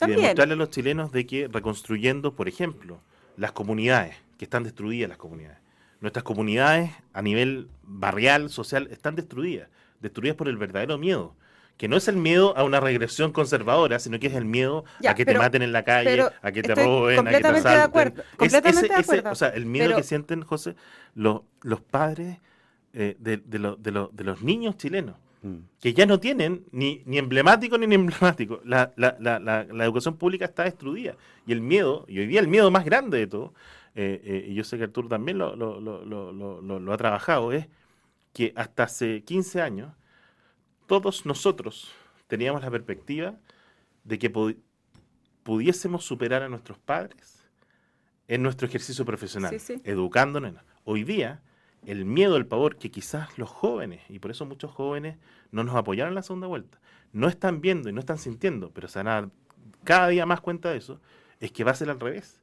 Y 0.00 0.10
demostrarle 0.10 0.54
a 0.54 0.56
los 0.56 0.70
chilenos 0.70 1.12
de 1.12 1.26
que 1.26 1.48
reconstruyendo, 1.48 2.34
por 2.34 2.48
ejemplo, 2.48 3.00
las 3.36 3.52
comunidades, 3.52 4.16
que 4.36 4.44
están 4.44 4.64
destruidas 4.64 5.08
las 5.08 5.18
comunidades. 5.18 5.58
Nuestras 6.00 6.24
comunidades 6.24 6.90
a 7.12 7.22
nivel 7.22 7.68
barrial, 7.82 8.50
social, 8.50 8.88
están 8.90 9.14
destruidas. 9.14 9.68
Destruidas 10.04 10.36
por 10.36 10.48
el 10.48 10.56
verdadero 10.56 10.98
miedo 10.98 11.34
que 11.76 11.88
no 11.88 11.96
es 11.96 12.06
el 12.06 12.14
miedo 12.16 12.56
a 12.56 12.62
una 12.62 12.78
regresión 12.78 13.32
conservadora, 13.32 13.98
sino 13.98 14.20
que 14.20 14.28
es 14.28 14.34
el 14.34 14.44
miedo 14.44 14.84
Ya, 15.00 15.10
a 15.10 15.14
que 15.16 15.24
pero- 15.26 15.40
te 15.40 15.44
maten 15.44 15.62
en 15.62 15.72
la 15.72 15.82
calle, 15.82 16.22
a 16.40 16.52
que 16.52 16.62
te 16.62 16.72
roben, 16.72 17.18
a 17.18 17.22
que 17.32 17.38
te 17.40 17.42
completamente 17.42 17.50
de 17.68 17.74
asalten. 17.74 17.80
acuerdo, 17.80 18.22
Es- 18.22 18.36
completamente 18.36 18.68
ese- 18.70 18.80
de 18.94 19.00
ese- 19.00 19.10
acuerdo. 19.10 19.30
o 19.32 19.34
sea, 19.34 19.48
el 19.48 19.66
miedo 19.66 19.86
Pero- 19.86 19.96
que 19.96 20.02
sienten, 20.04 20.42
José, 20.44 20.76
los, 21.16 21.40
los 21.62 21.80
padres 21.80 22.38
eh, 22.92 23.16
de, 23.18 23.38
de 23.38 23.58
lo- 23.58 23.74
de 23.74 23.90
lo- 23.90 24.08
de 24.12 24.22
los 24.22 24.40
niños 24.42 24.76
chilenos, 24.76 25.16
Mm. 25.42 25.56
que 25.80 25.94
ya 25.94 26.06
no 26.06 26.20
tienen 26.20 26.64
ni, 26.70 27.02
ni 27.06 27.18
emblemático 27.18 27.76
ni 27.76 27.88
ni 27.88 27.96
emblemático. 27.96 28.60
La, 28.64 28.92
la- 28.94 29.16
la- 29.18 29.40
la- 29.40 29.64
la 29.64 29.84
educación 29.84 30.16
pública 30.16 30.44
está 30.44 30.62
destruida. 30.62 31.16
Y 31.44 31.50
el 31.50 31.60
miedo, 31.60 32.04
y 32.06 32.20
hoy 32.20 32.28
día 32.28 32.38
el 32.38 32.46
miedo 32.46 32.70
más 32.70 32.84
grande 32.84 33.18
de 33.18 33.26
todo, 33.26 33.52
eh, 33.96 34.20
eh, 34.24 34.44
y 34.48 34.54
yo 34.54 34.62
sé 34.62 34.78
que 34.78 34.84
Arturo 34.84 35.08
también 35.08 35.38
lo, 35.38 35.56
lo- 35.56 35.80
lo- 35.80 36.04
lo- 36.04 36.30
lo- 36.32 36.60
lo- 36.62 36.78
lo 36.78 36.92
ha 36.92 36.96
trabajado, 36.96 37.50
es 37.50 37.66
que 38.34 38.52
hasta 38.56 38.82
hace 38.82 39.22
15 39.24 39.62
años 39.62 39.94
todos 40.86 41.24
nosotros 41.24 41.90
teníamos 42.26 42.60
la 42.62 42.70
perspectiva 42.70 43.36
de 44.04 44.18
que 44.18 44.30
pu- 44.30 44.58
pudiésemos 45.42 46.04
superar 46.04 46.42
a 46.42 46.48
nuestros 46.50 46.78
padres 46.78 47.42
en 48.28 48.42
nuestro 48.42 48.66
ejercicio 48.66 49.04
profesional, 49.04 49.50
Sí, 49.52 49.58
sí. 49.58 49.80
educándonos. 49.84 50.54
Hoy 50.84 51.04
día, 51.04 51.42
el 51.86 52.04
miedo, 52.04 52.36
el 52.36 52.46
pavor 52.46 52.76
que 52.76 52.90
quizás 52.90 53.38
los 53.38 53.48
jóvenes, 53.50 54.02
y 54.08 54.18
por 54.18 54.30
eso 54.30 54.44
muchos 54.46 54.70
jóvenes 54.72 55.16
no 55.50 55.64
nos 55.64 55.76
apoyaron 55.76 56.10
en 56.10 56.14
la 56.16 56.22
segunda 56.22 56.46
vuelta, 56.46 56.78
no 57.12 57.28
están 57.28 57.60
viendo 57.60 57.88
y 57.88 57.92
no 57.92 58.00
están 58.00 58.18
sintiendo, 58.18 58.70
pero 58.72 58.88
se 58.88 58.98
van 58.98 59.08
a 59.08 59.12
dar 59.12 59.30
cada 59.84 60.08
día 60.08 60.26
más 60.26 60.40
cuenta 60.40 60.70
de 60.70 60.78
eso, 60.78 61.00
es 61.40 61.52
que 61.52 61.64
va 61.64 61.70
a 61.72 61.74
ser 61.74 61.90
al 61.90 62.00
revés. 62.00 62.40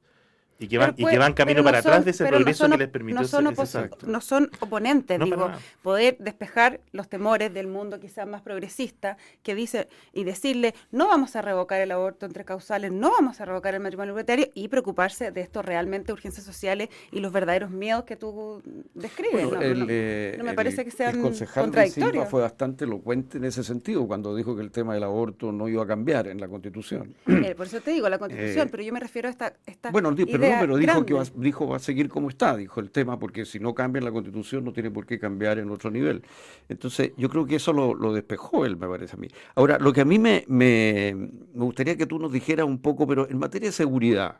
Y 0.61 0.67
que 0.67 0.77
van, 0.77 0.93
y 0.95 1.03
que 1.05 1.17
van 1.17 1.33
camino 1.33 1.59
no 1.61 1.63
para 1.65 1.81
son- 1.81 1.91
atrás 1.91 2.05
de 2.05 2.11
ese 2.11 2.23
no 2.23 2.29
progreso 2.29 2.63
son 2.65 2.71
que 2.73 2.77
les 2.77 2.87
permitió 2.87 3.15
no 3.19 3.21
ese- 3.25 3.31
son, 3.31 3.47
ese 3.47 3.65
salto. 3.65 4.05
no 4.05 4.21
son 4.21 4.51
oponentes, 4.59 5.17
No, 5.17 5.25
digo, 5.25 5.51
poder 5.81 6.17
despejar 6.19 6.79
los 6.91 7.09
temores 7.09 7.51
del 7.51 7.65
mundo 7.65 7.99
quizás 7.99 8.27
más 8.27 8.43
progresista 8.43 9.17
que 9.41 9.55
dice 9.55 9.87
y 10.13 10.23
decirle 10.23 10.75
no 10.91 11.07
vamos 11.07 11.35
a 11.35 11.41
revocar 11.41 11.81
el 11.81 11.91
aborto 11.91 12.27
entre 12.27 12.45
causales, 12.45 12.91
no 12.91 13.09
vamos 13.09 13.41
a 13.41 13.45
revocar 13.45 13.73
el 13.73 13.79
matrimonio 13.79 14.11
igualitario 14.11 14.49
y 14.53 14.67
preocuparse 14.67 15.31
de 15.31 15.41
esto 15.41 15.63
realmente 15.63 16.13
urgencias 16.13 16.45
sociales 16.45 16.89
y 17.11 17.21
los 17.21 17.31
verdaderos 17.33 17.71
miedos 17.71 18.03
que 18.03 18.15
tú 18.15 18.61
describes. 18.93 19.45
Bueno, 19.45 19.55
no, 19.55 19.61
el, 19.63 19.79
no- 19.79 19.85
eh, 19.89 20.35
no 20.37 20.43
me 20.43 20.51
el- 20.51 20.55
parece 20.55 20.85
que 20.85 20.91
sean 20.91 21.15
el 21.15 21.21
concejal 21.23 21.71
de 21.71 21.89
Silva 21.89 22.25
fue 22.27 22.41
bastante 22.41 22.85
elocuente 22.85 23.39
en 23.39 23.45
ese 23.45 23.63
sentido 23.63 24.05
cuando 24.05 24.35
dijo 24.35 24.55
que 24.55 24.61
el 24.61 24.69
tema 24.69 24.93
del 24.93 25.03
aborto 25.05 25.51
no 25.51 25.67
iba 25.67 25.83
a 25.83 25.87
cambiar 25.87 26.27
en 26.27 26.39
la 26.39 26.47
Constitución. 26.47 27.15
Eh, 27.27 27.55
por 27.55 27.65
eso 27.65 27.81
te 27.81 27.89
digo 27.91 28.07
la 28.09 28.19
constitución, 28.19 28.67
Eh, 28.67 28.71
pero 28.71 28.83
yo 28.83 28.93
me 28.93 28.99
refiero 28.99 29.27
a 29.27 29.31
esta, 29.31 29.53
esta 29.65 29.89
Bueno, 29.89 30.13
pero, 30.15 30.27
idea 30.51 30.61
pero 30.61 30.77
dijo 30.77 31.05
que 31.05 31.13
va, 31.13 31.23
dijo 31.35 31.67
va 31.67 31.77
a 31.77 31.79
seguir 31.79 32.09
como 32.09 32.29
está, 32.29 32.55
dijo 32.55 32.79
el 32.79 32.91
tema, 32.91 33.17
porque 33.19 33.45
si 33.45 33.59
no 33.59 33.73
cambia 33.73 33.99
en 33.99 34.05
la 34.05 34.11
Constitución 34.11 34.63
no 34.63 34.73
tiene 34.73 34.91
por 34.91 35.05
qué 35.05 35.19
cambiar 35.19 35.59
en 35.59 35.69
otro 35.69 35.89
nivel. 35.91 36.23
Entonces, 36.69 37.11
yo 37.17 37.29
creo 37.29 37.45
que 37.45 37.55
eso 37.55 37.73
lo, 37.73 37.93
lo 37.93 38.13
despejó 38.13 38.65
él, 38.65 38.77
me 38.77 38.87
parece 38.87 39.15
a 39.15 39.19
mí. 39.19 39.27
Ahora, 39.55 39.77
lo 39.79 39.93
que 39.93 40.01
a 40.01 40.05
mí 40.05 40.19
me, 40.19 40.45
me, 40.47 41.15
me 41.15 41.65
gustaría 41.65 41.95
que 41.97 42.05
tú 42.05 42.19
nos 42.19 42.31
dijeras 42.31 42.65
un 42.65 42.79
poco, 42.79 43.07
pero 43.07 43.29
en 43.29 43.39
materia 43.39 43.69
de 43.69 43.73
seguridad, 43.73 44.37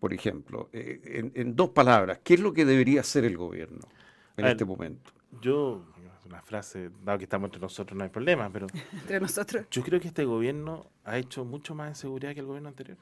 por 0.00 0.12
ejemplo, 0.12 0.68
eh, 0.72 1.00
en, 1.04 1.32
en 1.34 1.56
dos 1.56 1.70
palabras, 1.70 2.20
¿qué 2.22 2.34
es 2.34 2.40
lo 2.40 2.52
que 2.52 2.64
debería 2.64 3.00
hacer 3.00 3.24
el 3.24 3.36
gobierno 3.36 3.80
en 4.36 4.44
A 4.44 4.48
ver, 4.48 4.52
este 4.52 4.64
momento? 4.64 5.12
Yo, 5.40 5.84
una 6.26 6.42
frase, 6.42 6.90
dado 7.04 7.18
que 7.18 7.24
estamos 7.24 7.48
entre 7.48 7.60
nosotros 7.60 7.96
no 7.96 8.04
hay 8.04 8.10
problema, 8.10 8.50
pero 8.52 8.66
entre 8.92 9.20
nosotros. 9.20 9.66
yo 9.70 9.82
creo 9.82 10.00
que 10.00 10.08
este 10.08 10.24
gobierno 10.24 10.90
ha 11.04 11.18
hecho 11.18 11.44
mucho 11.44 11.74
más 11.74 11.88
en 11.88 11.94
seguridad 11.94 12.34
que 12.34 12.40
el 12.40 12.46
gobierno 12.46 12.68
anterior. 12.68 12.98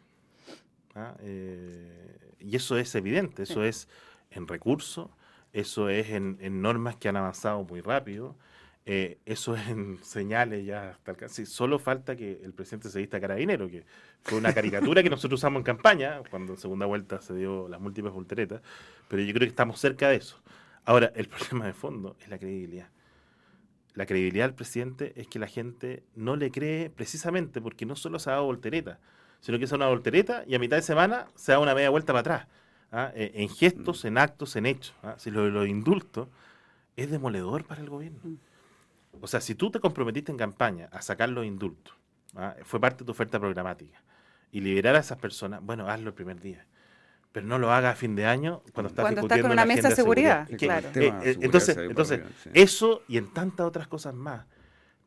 ¿Ah? 0.95 1.15
Eh, 1.21 2.35
y 2.41 2.57
eso 2.57 2.77
es 2.79 2.95
evidente, 2.95 3.45
eso 3.45 3.65
es 3.65 3.89
en 4.31 4.49
recursos, 4.49 5.11
eso 5.53 5.89
es 5.89 6.11
en, 6.11 6.39
en 6.41 6.63
normas 6.63 6.97
que 6.97 7.09
han 7.09 7.17
avanzado 7.17 7.65
muy 7.65 7.81
rápido, 7.81 8.37
eh, 8.85 9.21
eso 9.27 9.55
es 9.55 9.69
en 9.69 10.03
señales 10.03 10.67
ya 10.67 10.91
hasta 10.91 11.15
casi. 11.15 11.47
Solo 11.47 11.79
falta 11.79 12.17
que 12.17 12.41
el 12.43 12.53
presidente 12.53 12.89
se 12.89 12.99
vista 12.99 13.21
carabinero, 13.21 13.69
que 13.69 13.85
fue 14.23 14.39
una 14.39 14.53
caricatura 14.53 15.03
que 15.03 15.11
nosotros 15.11 15.39
usamos 15.39 15.61
en 15.61 15.65
campaña, 15.65 16.21
cuando 16.31 16.55
en 16.55 16.59
segunda 16.59 16.87
vuelta 16.87 17.21
se 17.21 17.35
dio 17.35 17.69
las 17.69 17.81
múltiples 17.81 18.13
volteretas, 18.13 18.61
pero 19.09 19.23
yo 19.23 19.33
creo 19.33 19.47
que 19.47 19.51
estamos 19.51 19.79
cerca 19.81 20.09
de 20.09 20.17
eso. 20.17 20.41
Ahora, 20.85 21.13
el 21.15 21.29
problema 21.29 21.67
de 21.67 21.75
fondo 21.75 22.17
es 22.21 22.29
la 22.29 22.39
credibilidad. 22.39 22.89
La 23.95 24.07
credibilidad 24.07 24.47
del 24.47 24.55
presidente 24.55 25.13
es 25.17 25.29
que 25.29 25.39
la 25.39 25.47
gente 25.47 26.03
no 26.17 26.35
le 26.35 26.51
cree 26.51 26.91
precisamente 26.91 27.61
porque 27.61 27.87
no 27.87 27.95
solo 27.95 28.19
se 28.19 28.31
ha 28.31 28.35
dado 28.35 28.47
voltereta, 28.47 28.99
sino 29.43 29.59
que 29.59 29.65
es 29.65 29.73
una 29.73 29.89
voltereta 29.89 30.45
y 30.47 30.55
a 30.55 30.59
mitad 30.59 30.77
de 30.77 30.83
semana 30.83 31.27
se 31.35 31.53
da 31.53 31.59
una 31.59 31.75
media 31.75 31.91
vuelta 31.91 32.13
para 32.15 32.21
atrás. 32.21 32.47
¿ah? 32.93 33.11
Eh, 33.15 33.33
En 33.35 33.49
gestos, 33.51 34.05
en 34.07 34.17
actos, 34.17 34.57
en 34.57 34.65
hechos. 34.67 34.95
¿ah? 35.03 35.17
Si 35.19 35.31
lo 35.31 35.45
de 35.45 35.51
los 35.51 35.69
indultos 35.69 36.29
es 36.97 37.11
demoledor 37.11 37.65
para 37.67 37.81
el 37.83 37.91
gobierno. 37.91 38.21
O 39.21 39.27
sea, 39.27 39.41
si 39.41 39.55
tú 39.55 39.71
te 39.71 39.81
comprometiste 39.81 40.33
en 40.33 40.39
campaña 40.39 40.89
a 40.93 41.03
sacar 41.03 41.29
los 41.29 41.45
indultos, 41.45 41.93
¿ah? 42.37 42.55
fue 42.65 42.81
parte 42.81 43.01
de 43.01 43.05
tu 43.07 43.11
oferta 43.13 43.39
programática, 43.39 44.01
y 44.53 44.61
liberar 44.61 44.95
a 44.97 45.01
esas 45.01 45.19
personas, 45.19 45.61
bueno, 45.63 45.89
hazlo 45.89 46.09
el 46.11 46.15
primer 46.15 46.41
día. 46.41 46.67
Pero 47.33 47.47
no 47.47 47.59
lo 47.59 47.73
haga 47.73 47.91
a 47.91 47.95
fin 47.95 48.15
de 48.15 48.27
año 48.27 48.63
cuando 48.75 48.91
estás 48.91 49.03
Cuando 49.05 49.23
estás 49.23 49.39
discutiendo 49.39 49.49
con 49.49 49.53
una 49.53 49.65
mesa 49.65 49.89
de 49.89 49.97
seguridad, 49.97 50.49
claro. 50.59 50.89
Eh, 50.89 50.91
eh, 50.93 51.01
seguridad 51.01 51.45
entonces, 51.45 51.77
entonces 51.79 52.19
para 52.19 52.29
arriba, 52.31 52.41
sí. 52.45 52.51
eso 52.55 53.03
y 53.09 53.17
en 53.17 53.33
tantas 53.33 53.67
otras 53.67 53.89
cosas 53.89 54.15
más 54.15 54.45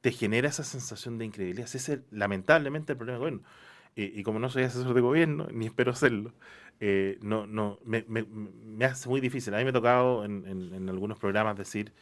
te 0.02 0.12
genera 0.12 0.50
esa 0.50 0.64
sensación 0.64 1.20
de 1.20 1.26
incredulidad. 1.26 1.66
Ese 1.66 1.78
es 1.78 1.90
el- 1.90 2.04
lamentablemente 2.12 2.94
el 2.94 2.98
problema 2.98 3.20
del 3.20 3.30
gobierno. 3.30 3.48
Y, 3.96 4.20
y 4.20 4.24
como 4.24 4.40
no 4.40 4.50
soy 4.50 4.64
asesor 4.64 4.94
de 4.94 5.02
gobierno, 5.02 5.48
ni 5.54 5.66
espero 5.68 5.94
serlo, 5.96 6.34
eh, 6.80 7.18
no, 7.22 7.48
no, 7.48 7.80
me, 7.86 8.06
me- 8.08 8.24
me 8.26 8.86
hace 8.86 9.10
muy 9.10 9.22
difícil. 9.22 9.54
A 9.54 9.58
mí 9.60 9.64
me 9.64 9.70
ha 9.72 9.74
tocado 9.74 10.26
en, 10.26 10.46
en- 10.48 10.74
en 10.74 10.90
algunos 10.90 11.18
programas 11.20 11.58
decir 11.58 11.94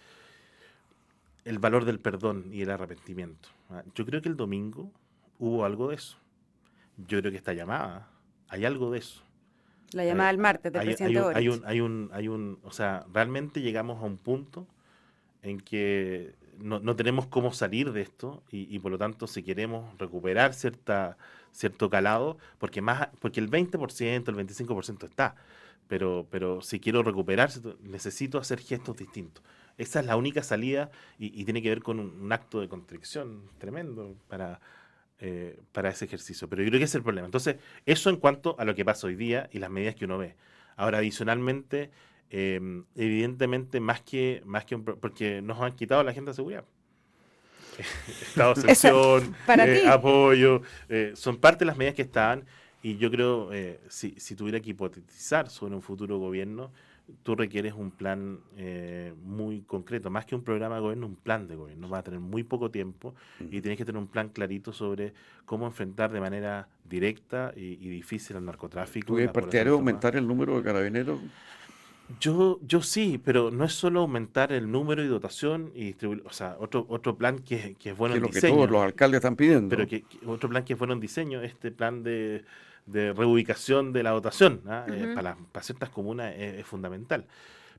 el 1.45 1.59
valor 1.59 1.85
del 1.85 1.99
perdón 1.99 2.45
y 2.51 2.61
el 2.61 2.69
arrepentimiento. 2.71 3.49
¿ah? 3.69 3.83
Yo 3.95 4.05
creo 4.05 4.21
que 4.21 4.29
el 4.29 4.37
domingo 4.37 4.91
hubo 5.39 5.65
algo 5.65 5.89
de 5.89 5.95
eso. 5.95 6.17
Yo 7.07 7.19
creo 7.19 7.31
que 7.31 7.37
esta 7.37 7.53
llamada, 7.53 8.09
hay 8.49 8.65
algo 8.65 8.91
de 8.91 8.99
eso. 8.99 9.23
La 9.93 10.03
llamada 10.05 10.29
Hay- 10.29 10.35
al 10.35 10.37
martes 10.39 10.73
del 10.73 10.81
Hay, 10.81 10.87
presidente 10.87 11.19
hay 11.19 11.25
un, 11.25 11.35
hay, 11.35 11.49
un, 11.49 11.65
hay 11.65 11.81
un, 11.81 12.09
hay 12.13 12.27
un, 12.27 12.59
o 12.63 12.71
sea, 12.71 13.05
realmente 13.13 13.61
llegamos 13.61 14.01
a 14.01 14.05
un 14.05 14.17
punto 14.17 14.67
en 15.43 15.59
que 15.59 16.35
no, 16.59 16.79
no 16.79 16.95
tenemos 16.95 17.27
cómo 17.27 17.53
salir 17.53 17.91
de 17.93 18.01
esto 18.01 18.43
y, 18.51 18.73
y 18.75 18.79
por 18.79 18.91
lo 18.91 18.97
tanto 18.97 19.27
si 19.27 19.43
queremos 19.43 19.97
recuperar 19.99 20.53
cierta, 20.53 21.17
cierto 21.53 21.89
calado, 21.89 22.37
porque 22.57 22.81
más, 22.81 23.07
porque 23.19 23.39
el 23.39 23.49
20%, 23.49 24.27
el 24.27 24.35
25% 24.35 25.05
está, 25.05 25.35
pero, 25.87 26.27
pero 26.29 26.61
si 26.61 26.79
quiero 26.79 27.03
recuperar, 27.03 27.49
necesito 27.81 28.37
hacer 28.37 28.59
gestos 28.59 28.97
distintos. 28.97 29.43
Esa 29.77 30.01
es 30.01 30.05
la 30.05 30.15
única 30.17 30.43
salida 30.43 30.91
y, 31.17 31.45
tiene 31.45 31.61
que 31.61 31.69
ver 31.69 31.81
con 31.81 31.99
un, 31.99 32.31
acto 32.31 32.61
de 32.61 32.67
contrición 32.67 33.49
tremendo 33.57 34.15
para, 34.27 34.59
eh, 35.19 35.59
para 35.71 35.89
ese 35.89 36.05
ejercicio. 36.05 36.47
Pero 36.47 36.63
yo 36.63 36.69
creo 36.69 36.79
que 36.79 36.85
ese 36.85 36.91
es 36.91 36.95
el 36.95 37.03
problema. 37.03 37.25
Entonces, 37.25 37.57
eso 37.85 38.09
en 38.09 38.17
cuanto 38.17 38.55
a 38.59 38.65
lo 38.65 38.75
que 38.75 38.85
pasa 38.85 39.07
hoy 39.07 39.15
día 39.15 39.49
y 39.51 39.59
las 39.59 39.71
medidas 39.71 39.95
que 39.95 40.05
uno 40.05 40.17
ve. 40.19 40.35
Ahora, 40.75 40.99
adicionalmente, 40.99 41.91
eh, 42.29 42.59
evidentemente, 42.95 43.79
más 43.79 44.01
que, 44.01 44.41
más 44.45 44.65
que 44.65 44.75
un 44.75 44.83
porque 44.83 45.41
nos 45.41 45.59
han 45.61 45.75
quitado 45.75 46.03
la 46.03 46.11
agenda 46.11 46.31
de 46.31 46.35
seguridad. 46.35 46.65
Estado 48.21 48.53
de 48.53 48.61
excepción, 48.61 49.35
para 49.45 49.67
eh, 49.67 49.87
apoyo, 49.87 50.61
eh, 50.89 51.13
son 51.15 51.37
parte 51.37 51.59
de 51.59 51.65
las 51.65 51.77
medidas 51.77 51.95
que 51.95 52.03
estaban. 52.03 52.43
Y 52.81 52.97
yo 52.97 53.09
creo, 53.09 53.53
eh, 53.53 53.79
si, 53.87 54.13
si 54.17 54.35
tuviera 54.35 54.59
que 54.59 54.71
hipotetizar 54.71 55.49
sobre 55.49 55.73
un 55.73 55.81
futuro 55.81 56.19
gobierno, 56.19 56.69
tú 57.23 57.35
requieres 57.35 57.73
un 57.73 57.91
plan 57.91 58.39
eh, 58.57 59.13
muy 59.23 59.61
concreto, 59.61 60.09
más 60.09 60.25
que 60.25 60.35
un 60.35 60.43
programa 60.43 60.75
de 60.75 60.81
gobierno, 60.81 61.07
un 61.07 61.15
plan 61.15 61.47
de 61.47 61.55
gobierno. 61.55 61.89
Va 61.89 61.99
a 61.99 62.03
tener 62.03 62.19
muy 62.19 62.43
poco 62.43 62.71
tiempo 62.71 63.13
y 63.39 63.61
tienes 63.61 63.77
que 63.77 63.85
tener 63.85 63.99
un 63.99 64.07
plan 64.07 64.29
clarito 64.29 64.73
sobre 64.73 65.13
cómo 65.45 65.65
enfrentar 65.65 66.11
de 66.11 66.19
manera 66.19 66.67
directa 66.89 67.53
y, 67.55 67.73
y 67.81 67.89
difícil 67.89 68.37
al 68.37 68.45
narcotráfico. 68.45 69.15
¿Tú 69.15 69.31
partidario 69.31 69.73
aumentar 69.73 70.15
el 70.15 70.27
número 70.27 70.57
de 70.57 70.63
carabineros? 70.63 71.19
Yo, 72.19 72.59
yo 72.61 72.81
sí, 72.81 73.19
pero 73.23 73.51
no 73.51 73.65
es 73.65 73.73
solo 73.73 74.01
aumentar 74.01 74.51
el 74.51 74.71
número 74.71 75.03
y 75.03 75.07
dotación 75.07 75.71
y 75.75 75.85
distribuir, 75.85 76.23
o 76.25 76.31
sea, 76.31 76.55
otro, 76.59 76.85
otro 76.89 77.15
plan 77.17 77.39
que, 77.39 77.75
que 77.79 77.91
es 77.91 77.97
bueno 77.97 78.13
que 78.13 78.17
en 78.17 78.23
lo 78.23 78.29
que 78.29 78.41
todos 78.41 78.69
los 78.69 78.81
alcaldes 78.83 79.17
están 79.17 79.35
pidiendo. 79.35 79.69
pero 79.69 79.87
que, 79.87 80.03
que 80.03 80.19
otro 80.25 80.49
plan 80.49 80.63
que 80.63 80.73
es 80.73 80.79
bueno 80.79 80.93
en 80.93 80.99
diseño, 80.99 81.41
este 81.41 81.71
plan 81.71 82.03
de, 82.03 82.43
de 82.85 83.13
reubicación 83.13 83.93
de 83.93 84.03
la 84.03 84.11
dotación, 84.11 84.61
¿ah? 84.67 84.85
Eh, 84.89 85.03
Ujú. 85.05 85.15
para, 85.15 85.37
para 85.51 85.63
ciertas 85.63 85.89
comunas 85.89 86.33
es, 86.37 86.55
es 86.59 86.65
fundamental. 86.65 87.25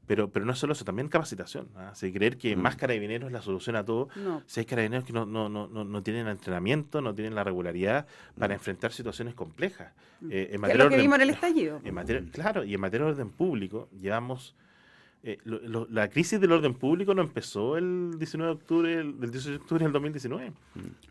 Pero, 0.07 0.29
pero 0.31 0.45
no 0.45 0.53
es 0.53 0.59
solo 0.59 0.75
eso, 0.75 0.85
también 0.85 1.09
capacitación. 1.09 1.69
¿ah? 1.77 1.93
Si 1.95 2.13
creer 2.13 2.37
que 2.37 2.55
Mm. 2.57 2.61
más 2.61 2.77
carabineros 2.77 3.29
es 3.29 3.33
la 3.33 3.41
solución 3.43 3.75
a 3.77 3.85
todo, 3.85 4.09
No. 4.17 4.43
si 4.47 4.61
hay 4.61 4.67
carabineros 4.67 5.05
que 5.05 5.13
no, 5.13 5.25
no, 5.25 5.49
no, 5.49 5.67
no, 5.67 5.85
no 5.85 6.03
tienen 6.03 6.29
entrenamiento, 6.29 7.01
no 7.01 7.15
tienen 7.15 7.35
la 7.35 7.43
regularidad 7.45 8.07
para 8.39 8.55
enfrentar 8.55 8.93
situaciones 8.93 9.35
complejas. 9.35 9.93
Eh, 10.31 10.51
en 10.53 10.61
Mm. 10.61 10.65
Es 10.67 10.77
lo 10.77 10.89
que 10.89 10.95
orden- 10.97 11.01
vimos 11.01 11.17
en 11.17 11.23
el 11.23 11.31
estallido. 11.31 11.81
en 11.85 11.95
materia, 11.95 12.23
claro, 12.33 12.65
y 12.65 12.75
en 12.75 12.81
materia 12.81 13.07
de 13.07 13.13
orden 13.13 13.31
público, 13.31 13.89
llevamos. 14.01 14.55
eh, 15.27 15.39
lo- 15.45 15.59
lo- 15.61 15.87
la 15.91 16.11
crisis 16.11 16.39
del 16.39 16.53
orden 16.53 16.75
público 16.75 17.15
no 17.15 17.23
empezó 17.23 17.79
el 17.79 18.19
19 18.19 18.53
de 18.53 18.61
octubre 18.61 18.95
del 18.95 19.19
del 19.19 19.31
18 19.31 19.53
de 19.53 19.57
octubre 19.57 19.83
del 19.85 19.91
2019. 19.95 20.53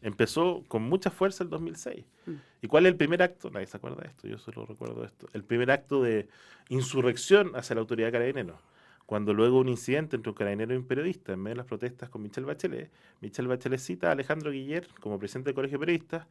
Empezó 0.03 0.63
con 0.67 0.84
mucha 0.84 1.10
fuerza 1.10 1.43
el 1.43 1.49
2006. 1.49 2.06
Mm. 2.27 2.32
¿Y 2.62 2.67
cuál 2.67 2.86
es 2.86 2.91
el 2.91 2.95
primer 2.95 3.23
acto? 3.23 3.49
Nadie 3.49 3.65
se 3.65 3.75
acuerda 3.75 4.03
de 4.03 4.10
esto, 4.10 4.27
yo 4.27 4.38
solo 4.38 4.67
recuerdo 4.67 5.03
esto. 5.03 5.27
El 5.34 5.43
primer 5.43 5.71
acto 5.71 6.03
de 6.03 6.27
insurrección 6.69 7.56
hacia 7.56 7.73
la 7.75 7.82
autoridad 7.82 8.10
de 8.10 8.12
carabineros. 8.12 8.58
Cuando 9.06 9.34
luego 9.34 9.60
un 9.60 9.70
incidente 9.70 10.16
entre 10.16 10.30
un 10.30 10.36
carabinero 10.36 10.74
y 10.74 10.78
un 10.78 10.88
periodista 10.88 11.34
en 11.34 11.39
medio 11.39 11.56
de 11.56 11.58
las 11.58 11.66
protestas 11.68 12.10
con 12.10 12.22
Michelle 12.22 12.48
Bachelet, 12.48 12.92
Michelle 13.22 13.48
Bachelet 13.48 13.80
cita 13.80 14.10
a 14.10 14.12
Alejandro 14.13 14.52
Guiller 14.52 14.88
como 15.00 15.20
presidente 15.20 15.50
del 15.50 15.56
Colegio 15.56 15.78
de 15.78 15.86
Periodistas 15.86 16.28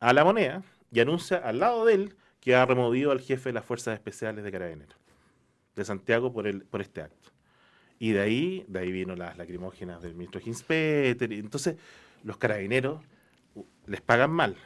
a 0.00 0.12
la 0.12 0.24
moneda 0.24 0.62
y 0.90 1.00
anuncia 1.00 1.38
al 1.38 1.60
lado 1.60 1.84
de 1.84 1.94
él 1.94 2.16
que 2.40 2.54
ha 2.54 2.66
removido 2.66 3.10
al 3.10 3.20
jefe 3.20 3.50
de 3.50 3.54
las 3.54 3.64
Fuerzas 3.64 3.94
Especiales 3.94 4.44
de 4.44 4.52
Carabineros 4.52 4.98
de 5.78 5.84
Santiago 5.84 6.32
por, 6.32 6.46
este 6.80 7.00
acto. 7.00 7.30
Y 7.98 8.12
de 8.12 8.20
ahí, 8.20 8.64
de 8.68 8.80
ahí 8.80 8.92
vino 8.92 9.14
las 9.14 9.38
lacrimógenas 9.38 10.02
del 10.02 10.14
ministro 10.14 10.40
Ginspeter. 10.40 11.32
Entonces, 11.32 11.76
los 12.24 12.36
carabineros 12.36 13.00
les 13.86 14.00
pagan 14.00 14.30
mal, 14.30 14.56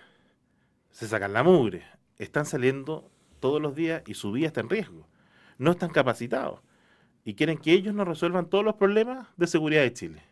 se 0.91 1.07
sacan 1.07 1.35
la 1.35 1.43
mugre, 1.43 1.85
están 2.19 2.47
saliendo 2.47 3.11
todos 3.41 3.61
los 3.61 3.75
días 3.75 4.03
y 4.07 4.15
su 4.15 4.33
vida 4.33 4.49
está 4.49 4.61
en 4.61 4.71
riesgo. 4.71 5.07
No 5.59 5.73
están 5.73 5.91
capacitados 5.91 6.61
y 7.24 7.35
quieren 7.35 7.58
que 7.58 7.72
ellos 7.72 7.94
nos 7.94 8.06
resuelvan 8.06 8.46
todos 8.46 8.64
los 8.64 8.74
problemas 8.74 9.28
de 9.37 9.46
seguridad 9.46 9.82
de 9.82 9.92
Chile. 9.92 10.22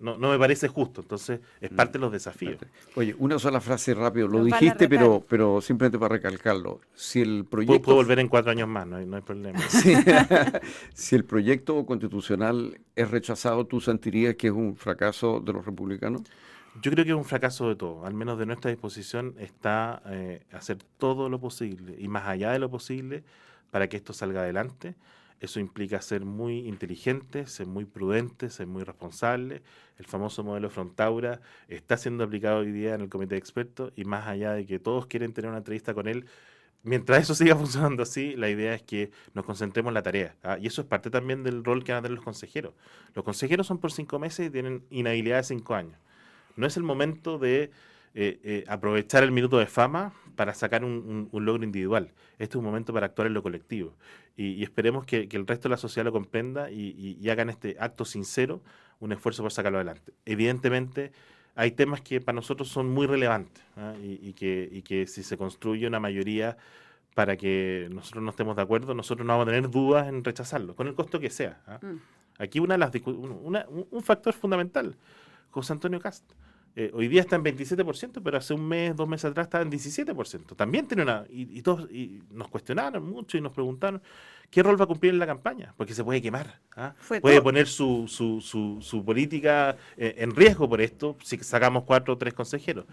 No, 0.00 0.16
no 0.16 0.30
me 0.30 0.38
parece 0.38 0.66
justo, 0.66 1.02
entonces 1.02 1.40
es 1.60 1.68
parte 1.68 1.98
de 1.98 1.98
los 1.98 2.10
desafíos. 2.10 2.56
Oye, 2.94 3.14
una 3.18 3.38
sola 3.38 3.60
frase 3.60 3.92
rápido, 3.92 4.28
lo 4.28 4.42
dijiste, 4.42 4.88
pero, 4.88 5.22
pero 5.28 5.60
simplemente 5.60 5.98
para 5.98 6.14
recalcarlo. 6.14 6.80
Si 6.94 7.20
el 7.20 7.44
proyecto... 7.44 7.82
Puedo, 7.82 7.96
volver 7.96 8.18
en 8.18 8.28
cuatro 8.28 8.50
años 8.50 8.66
más, 8.66 8.86
no 8.86 8.96
hay, 8.96 9.04
no 9.04 9.16
hay 9.16 9.22
problema. 9.22 9.60
si 10.94 11.14
el 11.14 11.24
proyecto 11.26 11.84
constitucional 11.84 12.80
es 12.96 13.10
rechazado, 13.10 13.66
¿tú 13.66 13.82
sentirías 13.82 14.36
que 14.36 14.46
es 14.46 14.54
un 14.54 14.74
fracaso 14.74 15.38
de 15.40 15.52
los 15.52 15.66
republicanos? 15.66 16.22
Yo 16.80 16.90
creo 16.90 17.04
que 17.04 17.10
es 17.10 17.16
un 17.16 17.26
fracaso 17.26 17.68
de 17.68 17.76
todo, 17.76 18.06
al 18.06 18.14
menos 18.14 18.38
de 18.38 18.46
nuestra 18.46 18.70
disposición 18.70 19.34
está 19.38 20.02
eh, 20.06 20.44
hacer 20.52 20.78
todo 20.96 21.28
lo 21.28 21.40
posible 21.40 21.96
y 21.98 22.08
más 22.08 22.26
allá 22.26 22.52
de 22.52 22.58
lo 22.58 22.70
posible 22.70 23.22
para 23.70 23.88
que 23.88 23.98
esto 23.98 24.14
salga 24.14 24.40
adelante. 24.40 24.94
Eso 25.40 25.58
implica 25.58 26.02
ser 26.02 26.26
muy 26.26 26.68
inteligente, 26.68 27.46
ser 27.46 27.66
muy 27.66 27.86
prudente, 27.86 28.50
ser 28.50 28.66
muy 28.66 28.84
responsable. 28.84 29.62
El 29.98 30.04
famoso 30.04 30.44
modelo 30.44 30.68
Frontaura 30.68 31.40
está 31.66 31.96
siendo 31.96 32.24
aplicado 32.24 32.58
hoy 32.58 32.72
día 32.72 32.94
en 32.94 33.00
el 33.00 33.08
comité 33.08 33.36
de 33.36 33.38
expertos 33.38 33.90
y 33.96 34.04
más 34.04 34.26
allá 34.28 34.52
de 34.52 34.66
que 34.66 34.78
todos 34.78 35.06
quieren 35.06 35.32
tener 35.32 35.48
una 35.48 35.58
entrevista 35.58 35.94
con 35.94 36.08
él, 36.08 36.26
mientras 36.82 37.22
eso 37.22 37.34
siga 37.36 37.56
funcionando 37.56 38.02
así, 38.02 38.36
la 38.36 38.50
idea 38.50 38.74
es 38.74 38.82
que 38.82 39.10
nos 39.32 39.46
concentremos 39.46 39.90
en 39.90 39.94
la 39.94 40.02
tarea. 40.02 40.36
¿ah? 40.42 40.58
Y 40.60 40.66
eso 40.66 40.82
es 40.82 40.86
parte 40.86 41.08
también 41.08 41.42
del 41.42 41.64
rol 41.64 41.84
que 41.84 41.92
van 41.92 42.00
a 42.00 42.02
tener 42.02 42.16
los 42.16 42.24
consejeros. 42.24 42.74
Los 43.14 43.24
consejeros 43.24 43.66
son 43.66 43.78
por 43.78 43.92
cinco 43.92 44.18
meses 44.18 44.46
y 44.46 44.50
tienen 44.50 44.84
inhabilidad 44.90 45.38
de 45.38 45.44
cinco 45.44 45.74
años. 45.74 45.98
No 46.56 46.66
es 46.66 46.76
el 46.76 46.82
momento 46.82 47.38
de 47.38 47.70
eh, 48.12 48.40
eh, 48.42 48.64
aprovechar 48.68 49.22
el 49.22 49.32
minuto 49.32 49.56
de 49.58 49.66
fama 49.66 50.12
para 50.40 50.54
sacar 50.54 50.86
un, 50.86 51.28
logro 51.34 51.64
individual. 51.64 52.14
Este 52.38 52.54
es 52.54 52.56
un 52.56 52.64
momento 52.64 52.94
para 52.94 53.04
actuar 53.04 53.26
en 53.26 53.34
lo 53.34 53.42
colectivo. 53.42 53.92
Y, 54.38 54.62
esperemos 54.62 55.04
que, 55.04 55.28
el 55.30 55.46
resto 55.46 55.68
de 55.68 55.72
la 55.72 55.76
sociedad 55.76 56.06
lo 56.06 56.12
comprenda 56.12 56.70
y, 56.70 57.28
hagan 57.28 57.50
este 57.50 57.76
acto 57.78 58.06
sincero 58.06 58.62
un 59.00 59.12
esfuerzo 59.12 59.42
por 59.42 59.52
sacarlo 59.52 59.76
adelante. 59.76 60.14
Evidentemente, 60.24 61.12
hay 61.56 61.72
temas 61.72 62.00
que 62.00 62.22
para 62.22 62.36
nosotros 62.36 62.68
son 62.68 62.88
muy 62.88 63.06
relevantes 63.06 63.62
¿ah? 63.76 63.92
y, 64.02 64.32
que, 64.32 64.82
que 64.82 65.06
si 65.06 65.22
se 65.22 65.36
construye 65.36 65.86
una 65.86 66.00
mayoría 66.00 66.56
para 67.14 67.36
que 67.36 67.88
nosotros 67.92 68.24
no 68.24 68.30
estemos 68.30 68.56
de 68.56 68.62
acuerdo, 68.62 68.94
nosotros 68.94 69.26
no 69.26 69.34
vamos 69.34 69.46
a 69.46 69.52
tener 69.52 69.68
dudas 69.68 70.08
en 70.08 70.24
rechazarlo, 70.24 70.74
con 70.74 70.86
el 70.88 70.94
costo 70.94 71.20
que 71.20 71.28
sea. 71.28 71.60
¿ah? 71.66 71.80
Mm. 71.82 72.00
Aquí 72.38 72.60
una 72.60 72.76
de 72.76 72.78
las 72.78 72.92
un 73.04 74.02
factor 74.02 74.32
fundamental, 74.32 74.96
José 75.50 75.74
Antonio 75.74 76.00
Castro 76.00 76.34
eh, 76.76 76.90
hoy 76.94 77.08
día 77.08 77.20
está 77.20 77.36
en 77.36 77.44
27%, 77.44 78.20
pero 78.22 78.38
hace 78.38 78.54
un 78.54 78.66
mes, 78.66 78.94
dos 78.94 79.08
meses 79.08 79.30
atrás 79.30 79.46
estaba 79.46 79.62
en 79.62 79.70
17%. 79.70 80.54
También 80.54 80.86
tiene 80.86 81.02
una. 81.02 81.24
Y, 81.28 81.60
todos 81.62 81.90
y 81.90 82.22
nos 82.30 82.48
cuestionaron 82.48 83.08
mucho 83.08 83.36
y 83.36 83.40
nos 83.40 83.52
preguntaron 83.52 84.00
qué 84.50 84.62
rol 84.62 84.80
va 84.80 84.84
a 84.84 84.88
cumplir 84.88 85.12
en 85.12 85.18
la 85.18 85.26
campaña, 85.26 85.74
porque 85.76 85.94
se 85.94 86.04
puede 86.04 86.22
quemar. 86.22 86.60
¿ah? 86.76 86.94
Puede 87.20 87.42
poner 87.42 87.66
su, 87.66 88.06
su, 88.08 88.40
su, 88.80 89.04
política 89.04 89.76
eh, 89.96 90.14
en 90.18 90.34
riesgo 90.34 90.68
por 90.68 90.80
esto 90.80 91.16
si 91.22 91.38
sacamos 91.38 91.84
cuatro 91.84 92.14
o 92.14 92.18
tres 92.18 92.34
consejeros. 92.34 92.86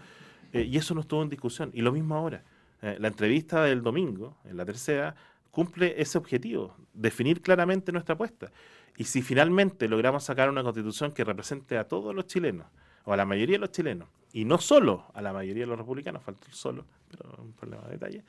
Eh, 0.52 0.62
y 0.62 0.76
eso 0.76 0.94
no 0.94 1.02
estuvo 1.02 1.22
en 1.22 1.28
discusión. 1.28 1.70
Y 1.72 1.82
lo 1.82 1.92
mismo 1.92 2.16
ahora. 2.16 2.42
la 2.80 3.08
entrevista 3.08 3.64
del 3.64 3.82
domingo, 3.82 4.36
en 4.44 4.56
la 4.56 4.64
tercera, 4.64 5.14
cumple 5.50 6.00
ese 6.00 6.18
objetivo, 6.18 6.76
definir 6.94 7.42
claramente 7.42 7.92
nuestra 7.92 8.14
apuesta. 8.14 8.50
Y 8.96 9.04
si 9.04 9.22
finalmente 9.22 9.88
logramos 9.88 10.24
sacar 10.24 10.48
una 10.48 10.62
constitución 10.64 11.12
que 11.12 11.22
represente 11.22 11.78
a 11.78 11.84
todos 11.84 12.14
los 12.14 12.26
chilenos, 12.26 12.66
o 13.08 13.12
a 13.14 13.16
la 13.16 13.24
mayoría 13.24 13.54
de 13.54 13.60
los 13.60 13.72
chilenos, 13.72 14.06
y 14.34 14.44
no 14.44 14.58
solo 14.58 15.06
a 15.14 15.22
la 15.22 15.32
mayoría 15.32 15.62
de 15.62 15.68
los 15.68 15.78
republicanos, 15.78 16.22
falta 16.22 16.46
el 16.46 16.52
solo, 16.52 16.84
pero 17.10 17.42
un 17.42 17.52
problema 17.52 17.84
de 17.86 17.92
detalle, 17.92 18.22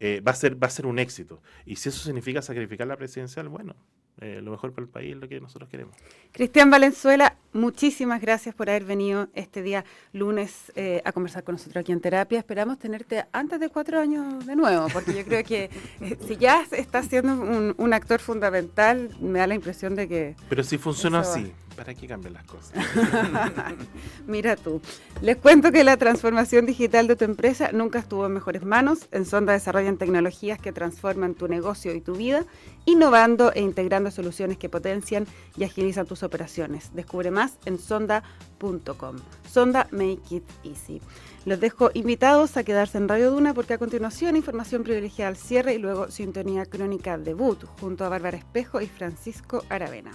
eh, 0.00 0.20
va, 0.26 0.32
a 0.32 0.34
ser, 0.34 0.60
va 0.60 0.66
a 0.66 0.70
ser 0.70 0.86
un 0.86 0.98
éxito. 0.98 1.40
Y 1.64 1.76
si 1.76 1.88
eso 1.88 2.04
significa 2.04 2.42
sacrificar 2.42 2.88
la 2.88 2.96
presidencial, 2.96 3.48
bueno, 3.48 3.76
eh, 4.20 4.40
lo 4.40 4.52
mejor 4.52 4.72
para 4.72 4.84
el 4.84 4.90
país 4.90 5.14
es 5.14 5.20
lo 5.20 5.28
que 5.28 5.40
nosotros 5.40 5.68
queremos. 5.68 5.96
Cristian 6.30 6.70
Valenzuela, 6.70 7.36
muchísimas 7.52 8.20
gracias 8.20 8.54
por 8.54 8.70
haber 8.70 8.84
venido 8.84 9.28
este 9.34 9.60
día 9.60 9.84
lunes 10.12 10.72
eh, 10.76 11.02
a 11.04 11.10
conversar 11.10 11.42
con 11.42 11.56
nosotros 11.56 11.80
aquí 11.80 11.90
en 11.90 12.00
terapia. 12.00 12.38
Esperamos 12.38 12.78
tenerte 12.78 13.24
antes 13.32 13.58
de 13.58 13.70
cuatro 13.70 13.98
años 13.98 14.46
de 14.46 14.54
nuevo, 14.54 14.86
porque 14.92 15.14
yo 15.14 15.24
creo 15.24 15.42
que 15.42 15.68
eh, 16.00 16.16
si 16.26 16.36
ya 16.36 16.64
estás 16.70 17.06
siendo 17.06 17.34
un, 17.76 17.92
actor 17.92 18.20
fundamental, 18.20 19.10
me 19.20 19.40
da 19.40 19.46
la 19.46 19.54
impresión 19.54 19.94
de 19.96 20.08
que... 20.08 20.36
Pero 20.48 20.62
si 20.62 20.78
funciona 20.78 21.20
así, 21.20 21.52
¿para 21.76 21.94
qué 21.94 22.06
cambian 22.06 22.34
las 22.34 22.44
cosas? 22.44 22.72
Mira 24.26 24.56
tú. 24.56 24.80
Les 25.20 25.36
cuento 25.36 25.72
que 25.72 25.84
la 25.84 25.96
transformación 25.96 26.66
digital 26.66 27.06
de 27.06 27.16
tu 27.16 27.24
empresa 27.24 27.70
nunca 27.72 27.98
estuvo 27.98 28.26
en 28.26 28.32
mejores 28.32 28.64
manos. 28.64 29.08
En 29.12 29.26
Sonda 29.26 29.52
desarrollan 29.52 29.96
tecnologías 29.96 30.58
que 30.58 30.72
transforman 30.72 31.34
tu 31.34 31.48
negocio 31.48 31.94
y 31.94 32.00
tu 32.00 32.14
vida, 32.14 32.44
innovando 32.84 33.52
e 33.52 33.60
integrando 33.60 34.10
soluciones 34.10 34.58
que 34.58 34.68
potencian 34.68 35.26
y 35.56 35.64
agilizan 35.64 36.06
tus 36.06 36.22
operaciones. 36.22 36.94
Descubre 36.94 37.30
más 37.30 37.58
en 37.64 37.78
sonda.com. 37.78 39.16
Sonda 39.50 39.88
Make 39.90 40.20
It 40.30 40.44
Easy. 40.64 41.00
Los 41.44 41.60
dejo 41.60 41.90
invitados 41.92 42.56
a 42.56 42.64
quedarse 42.64 42.96
en 42.96 43.06
Radio 43.06 43.30
Duna 43.30 43.52
porque 43.52 43.74
a 43.74 43.78
continuación 43.78 44.34
información 44.34 44.82
privilegiada 44.82 45.28
al 45.28 45.36
cierre 45.36 45.74
y 45.74 45.78
luego 45.78 46.10
sintonía 46.10 46.64
crónica 46.64 47.18
debut 47.18 47.64
junto 47.80 48.04
a 48.04 48.08
Bárbara 48.08 48.38
Espejo 48.38 48.80
y 48.80 48.86
Francisco 48.86 49.62
Aravena. 49.68 50.10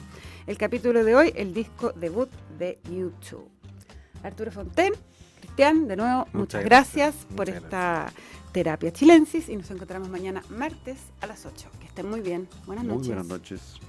El 0.48 0.58
capítulo 0.58 1.04
de 1.04 1.16
hoy, 1.16 1.32
el 1.36 1.54
disco 1.54 1.92
debut 1.92 2.30
de 2.58 2.80
YouTube. 2.92 3.48
Arturo 4.24 4.52
Fonten, 4.52 4.94
Cristian, 5.40 5.88
de 5.88 5.96
nuevo, 5.98 6.28
muchas, 6.34 6.64
gracias, 6.66 7.14
por 7.36 7.48
esta 7.48 8.12
terapia 8.52 8.92
chilensis 8.92 9.50
y 9.50 9.56
nos 9.56 9.70
encontramos 9.70 10.10
mañana 10.10 10.42
martes 10.50 10.98
a 11.22 11.28
las 11.28 11.46
8. 11.46 11.70
Que 11.80 11.86
estén 11.86 12.10
muy 12.10 12.22
bien. 12.22 12.48
Buenas 12.66 12.86
noches. 12.86 13.08
Muy 13.08 13.16
buenas 13.16 13.28
noches. 13.28 13.80